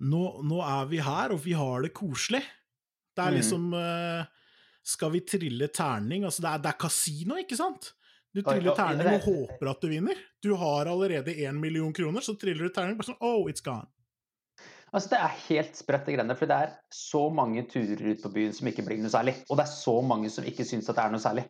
[0.00, 2.40] nå, nå, er vi her, og vi har det koselig.
[3.14, 3.36] Det er mm.
[3.36, 4.50] liksom uh,
[4.86, 6.24] Skal vi trille terning?
[6.24, 7.92] Altså, det er, det er kasino, ikke sant?
[8.30, 10.18] Du triller terning og håper at du vinner.
[10.42, 13.90] Du har allerede én million kroner, så triller du terning bare sånn Oh, it's gone.
[14.90, 16.36] Altså, Det er helt sprøtt, det greiene.
[16.38, 19.36] For det er så mange turer ut på byen som ikke blir noe særlig.
[19.48, 21.46] Og det er så mange som ikke syns at det er noe særlig.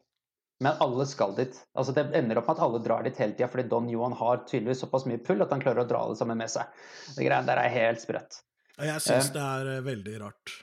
[0.60, 1.56] Men alle skal dit.
[1.78, 4.42] Altså Det ender opp med at alle drar dit hele tida fordi Don Johan har
[4.44, 6.68] tydeligvis såpass mye pull at han klarer å dra det sammen med seg.
[7.16, 8.42] Det greiene der er helt sprøtt.
[8.80, 10.56] Jeg syns uh, det er uh, veldig rart.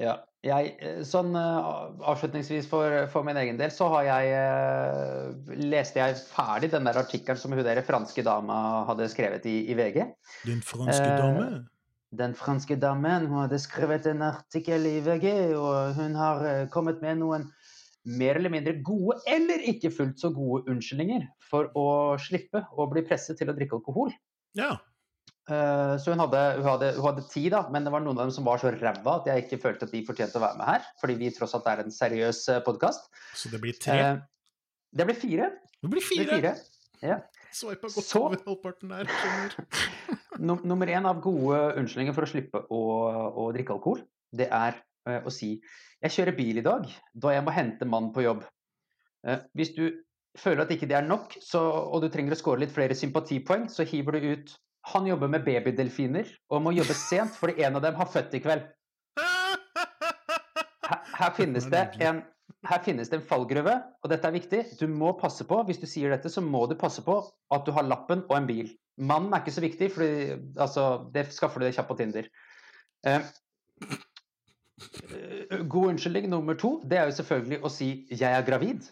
[0.00, 0.20] Ja.
[0.42, 6.72] Jeg, eh, sånn avslutningsvis for, for, min egen del, så har jeg leste jeg ferdig
[6.72, 8.56] den der artikkelen som hun der franske dama
[8.88, 10.00] hadde skrevet i, i VG.
[10.48, 11.46] Den franske dame?
[12.10, 15.28] Den franske damen hun hadde skrevet en artikkel i VG,
[15.60, 17.46] og hun har kommet med noen
[18.08, 21.86] mer eller mindre gode eller ikke fullt så gode unnskyldninger for å
[22.22, 24.10] slippe å bli presset til å drikke alkohol.
[24.58, 24.74] Ja.
[25.50, 28.28] Uh, så hun hadde, hun, hadde, hun hadde, ti, da, men det var noen av
[28.28, 30.70] dem som var så ræva at jeg ikke følte at de fortjente å være med
[30.70, 30.90] her.
[31.02, 33.10] Fordi vi tross alt er en seriøs eh, podkast.
[33.38, 33.98] Så det blir tre?
[33.98, 34.62] Uh,
[34.94, 35.50] det blir fire.
[35.82, 36.26] Det blir fire.
[36.28, 36.54] Det blir fire.
[37.02, 37.18] Ja.
[37.52, 39.10] Sveipa godt så, over halvparten der.
[40.70, 42.80] nummer én av gode unnskyldninger for å slippe å,
[43.42, 44.00] å drikke alkohol,
[44.32, 45.56] det er å si
[46.02, 48.42] jeg kjører bil i dag da jeg må hente mann på jobb.
[49.26, 49.84] Eh, hvis du
[50.38, 53.68] føler at ikke det er nok, så, og du trenger å score litt flere sympatipoeng,
[53.70, 54.54] så hiver du ut
[54.90, 58.42] han jobber med babydelfiner og må jobbe sent fordi en av dem har født i
[58.42, 58.64] kveld.
[60.92, 62.18] Her, her, finnes det en,
[62.66, 64.64] her finnes det en fallgruve, og dette er viktig.
[64.80, 67.14] Du må passe på, hvis du sier dette, så må du passe på
[67.54, 68.72] at du har lappen og en bil.
[68.98, 70.04] Mannen er ikke så viktig, for
[70.66, 72.26] altså, det skaffer du deg kjapt på Tinder.
[73.06, 73.22] Eh, Eh,
[75.68, 78.90] god unnskyldning nummer to det er jo selvfølgelig å si 'jeg er gravid'.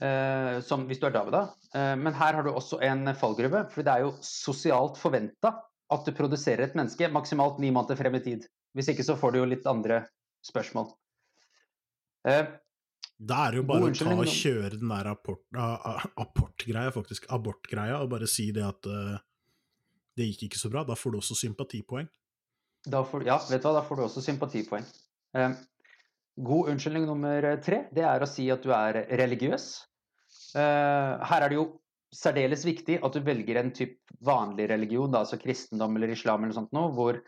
[0.00, 1.42] Uh, som hvis du er dame, da.
[1.74, 3.66] Uh, men her har du også en fallgruve.
[3.70, 5.50] For det er jo sosialt forventa
[5.92, 8.46] at du produserer et menneske maksimalt ni måneder frem i tid.
[8.74, 10.06] Hvis ikke så får du jo litt andre
[10.46, 10.88] spørsmål.
[12.24, 12.46] Eh,
[13.20, 16.90] Da er det jo bare å ta og kjøre den der apport, a- a- apportgreia,
[16.90, 19.18] faktisk, abortgreia, og bare si det at uh,
[20.16, 20.84] det gikk ikke så bra.
[20.84, 22.08] Da får du også sympatipoeng.
[22.88, 24.86] Får, ja, vet du hva, da får du også sympatipoeng.
[25.36, 25.52] Eh,
[26.40, 29.66] god unnskyldning nummer tre, det er å si at du er religiøs.
[30.56, 31.66] Eh, her er det jo
[32.14, 36.56] særdeles viktig at du velger en typ vanlig religion, da, altså kristendom eller islam eller
[36.56, 37.20] sånt noe, hvor,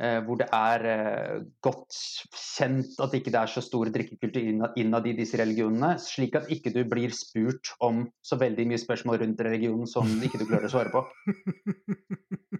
[0.00, 1.98] eh, hvor det er eh, godt
[2.32, 6.72] kjent at ikke det er så stor drikkekultur innad i disse religionene, slik at ikke
[6.76, 10.74] du blir spurt om så veldig mye spørsmål rundt religionen som ikke du klarer å
[10.78, 11.04] svare på.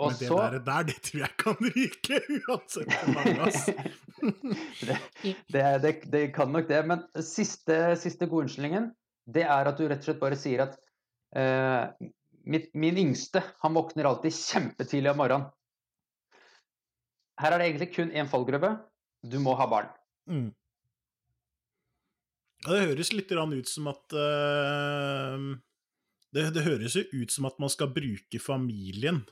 [0.00, 2.88] Og Men det så- der, der, det tror jeg kan ryke, uansett
[4.86, 4.96] det,
[5.52, 6.80] det, det, det kan nok det.
[6.88, 8.90] Men siste, siste gode unnskyldningen,
[9.28, 10.78] det er at du rett og slett bare sier at
[11.36, 12.08] uh,
[12.48, 15.50] mitt, min yngste, han våkner alltid kjempetidlig om morgenen.
[17.40, 18.74] Her er det egentlig kun én fallgruve.
[19.24, 19.88] Du må ha barn.
[20.28, 20.48] Mm.
[22.64, 25.36] Ja, det høres litt ut som at uh,
[26.36, 29.22] det, det høres jo ut som at man skal bruke familien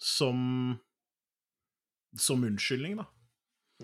[0.00, 0.76] som
[2.16, 3.06] som unnskyldning, da.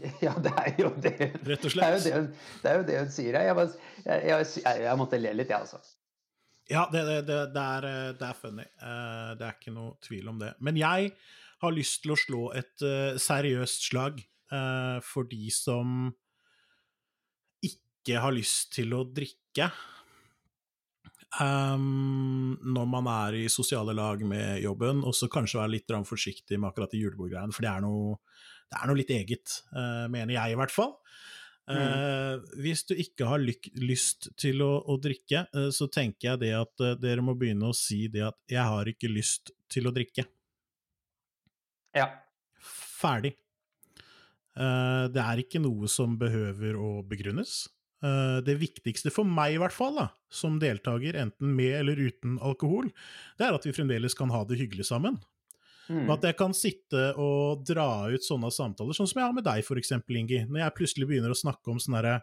[0.25, 1.17] Ja, det er jo det.
[1.45, 2.31] Rett og Det er jo det hun,
[2.63, 3.37] det jo det hun sier.
[3.45, 5.83] Jeg, bare, jeg, jeg, jeg, måtte le litt, jeg, altså.
[6.71, 8.65] Ja, det, det, er, eh, det er funny.
[8.65, 10.55] Eh, det er ikke noe tvil om det.
[10.65, 11.13] Men jeg
[11.63, 14.23] har lyst til å slå et eh, seriøst slag
[15.09, 16.11] for de som
[17.65, 19.71] ikke har lyst til å drikke.
[21.41, 26.59] Um, når man er i sosiale lag med jobben, og så kanskje være litt forsiktig
[26.59, 28.19] med akkurat de julebordgreiene, for det er noe,
[28.69, 30.99] det er noe litt eget, uh, mener jeg i hvert fall.
[31.71, 36.51] Eh, hvis du ikke har lyst til å, å drikke, uh, så tenker jeg det
[36.59, 40.27] at dere må begynne å si det at 'jeg har ikke lyst til å drikke'.
[41.95, 42.09] Ja.
[42.59, 43.37] Ferdig.
[44.53, 47.71] Det er ikke noe som behøver å begrunnes.
[48.03, 52.39] Eh, det viktigste for meg, i hvert fall, da, som deltaker, enten med eller uten
[52.43, 52.87] alkohol,
[53.39, 55.21] det er at vi fremdeles kan ha det hyggelig sammen.
[55.87, 56.07] Mm.
[56.09, 59.47] Og at jeg kan sitte og dra ut sånne samtaler, sånn som jeg har med
[59.47, 60.41] deg, eksempel, Ingi.
[60.49, 62.17] Når jeg plutselig begynner å snakke om sånne herre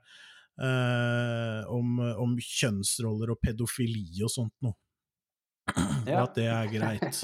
[0.60, 1.88] eh, om,
[2.26, 4.76] om kjønnsroller og pedofili og sånt noe.
[5.70, 6.24] Og Ja.
[6.24, 7.14] at det er greit.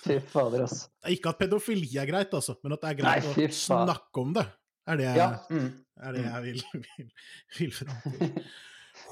[0.00, 0.88] Fy fader, altså.
[1.14, 4.30] Ikke at pedofili er greit, altså, men at det er greit Nei, å snakke om
[4.38, 4.46] det.
[4.88, 5.28] Er det jeg, Ja.
[5.50, 5.70] Mm.
[6.00, 6.62] er det jeg vil,
[6.98, 7.10] vil,
[7.58, 8.30] vil fram til.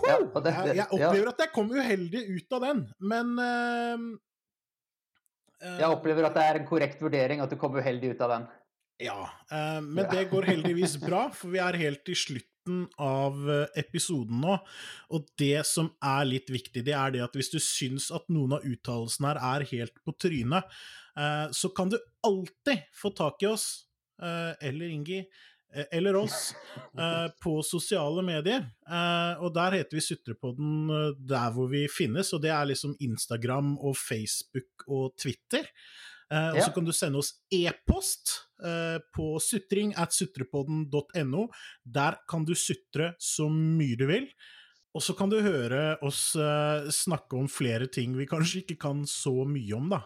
[0.04, 4.18] Ja, det- jeg, jeg opplever opplever at jeg kom uheldig ut av den, men uh,
[5.80, 8.44] Jeg opplever at det er en korrekt vurdering at du kom uheldig ut av den.
[9.02, 9.16] Ja,
[9.50, 10.10] uh, men Ja.
[10.12, 14.58] det går heldigvis bra, for vi er helt i slutten av eh, episoden nå.
[15.16, 18.52] Og det som er litt viktig, det er det at hvis du syns at noen
[18.58, 20.68] av uttalelsene her er helt på trynet,
[21.56, 21.96] så kan du
[22.28, 23.64] alltid få tak i oss,
[24.20, 25.22] eller Ingi,
[25.90, 26.54] eller oss,
[26.98, 28.66] eh, på sosiale medier.
[28.88, 32.96] Eh, og der heter vi Sutrepodden eh, der hvor vi finnes, og det er liksom
[33.04, 35.68] Instagram og Facebook og Twitter.
[36.28, 41.48] Eh, og så kan du sende oss e-post eh, på sutring at sutrepodden.no.
[41.84, 44.28] Der kan du sutre så mye du vil.
[44.96, 49.04] Og så kan du høre oss eh, snakke om flere ting vi kanskje ikke kan
[49.08, 50.02] så mye om, da.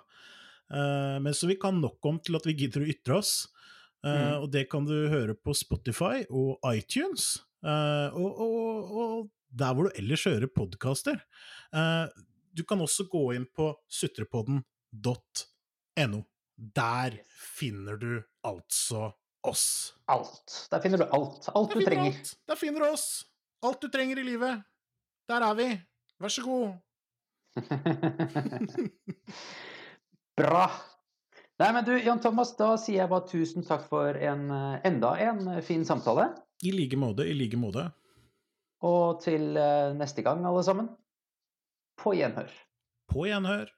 [0.73, 3.35] Eh, men så vi kan nok om til at vi gidder å ytre oss.
[4.05, 4.43] Eh, Mm.
[4.43, 7.39] Og det kan du høre på Spotify og iTunes.
[7.65, 11.21] eh, og, og, og der hvor du ellers hører podkaster.
[11.73, 12.07] Eh,
[12.57, 16.23] du kan også gå inn på sutrepodden.no.
[16.77, 19.13] Der finner du altså
[19.45, 19.95] oss.
[20.09, 20.67] Alt.
[20.71, 21.49] Der finner du alt.
[21.55, 22.05] Alt du du trenger.
[22.13, 22.35] alt.
[22.49, 23.25] Der finner du oss.
[23.63, 24.63] Alt du trenger i livet.
[25.31, 25.69] Der er vi.
[26.21, 26.73] Vær så god.
[30.37, 30.71] Bra.
[31.63, 35.13] Nei, men du, Jan Thomas, da sier jeg bare tusen takk for en, eh, enda
[35.23, 36.25] en eh, fin samtale.
[36.67, 37.85] I like måte, i like måte.
[38.83, 40.89] Og til eh, neste gang, alle sammen.
[42.03, 42.51] På gjenhør.
[43.13, 43.71] På gjenhør.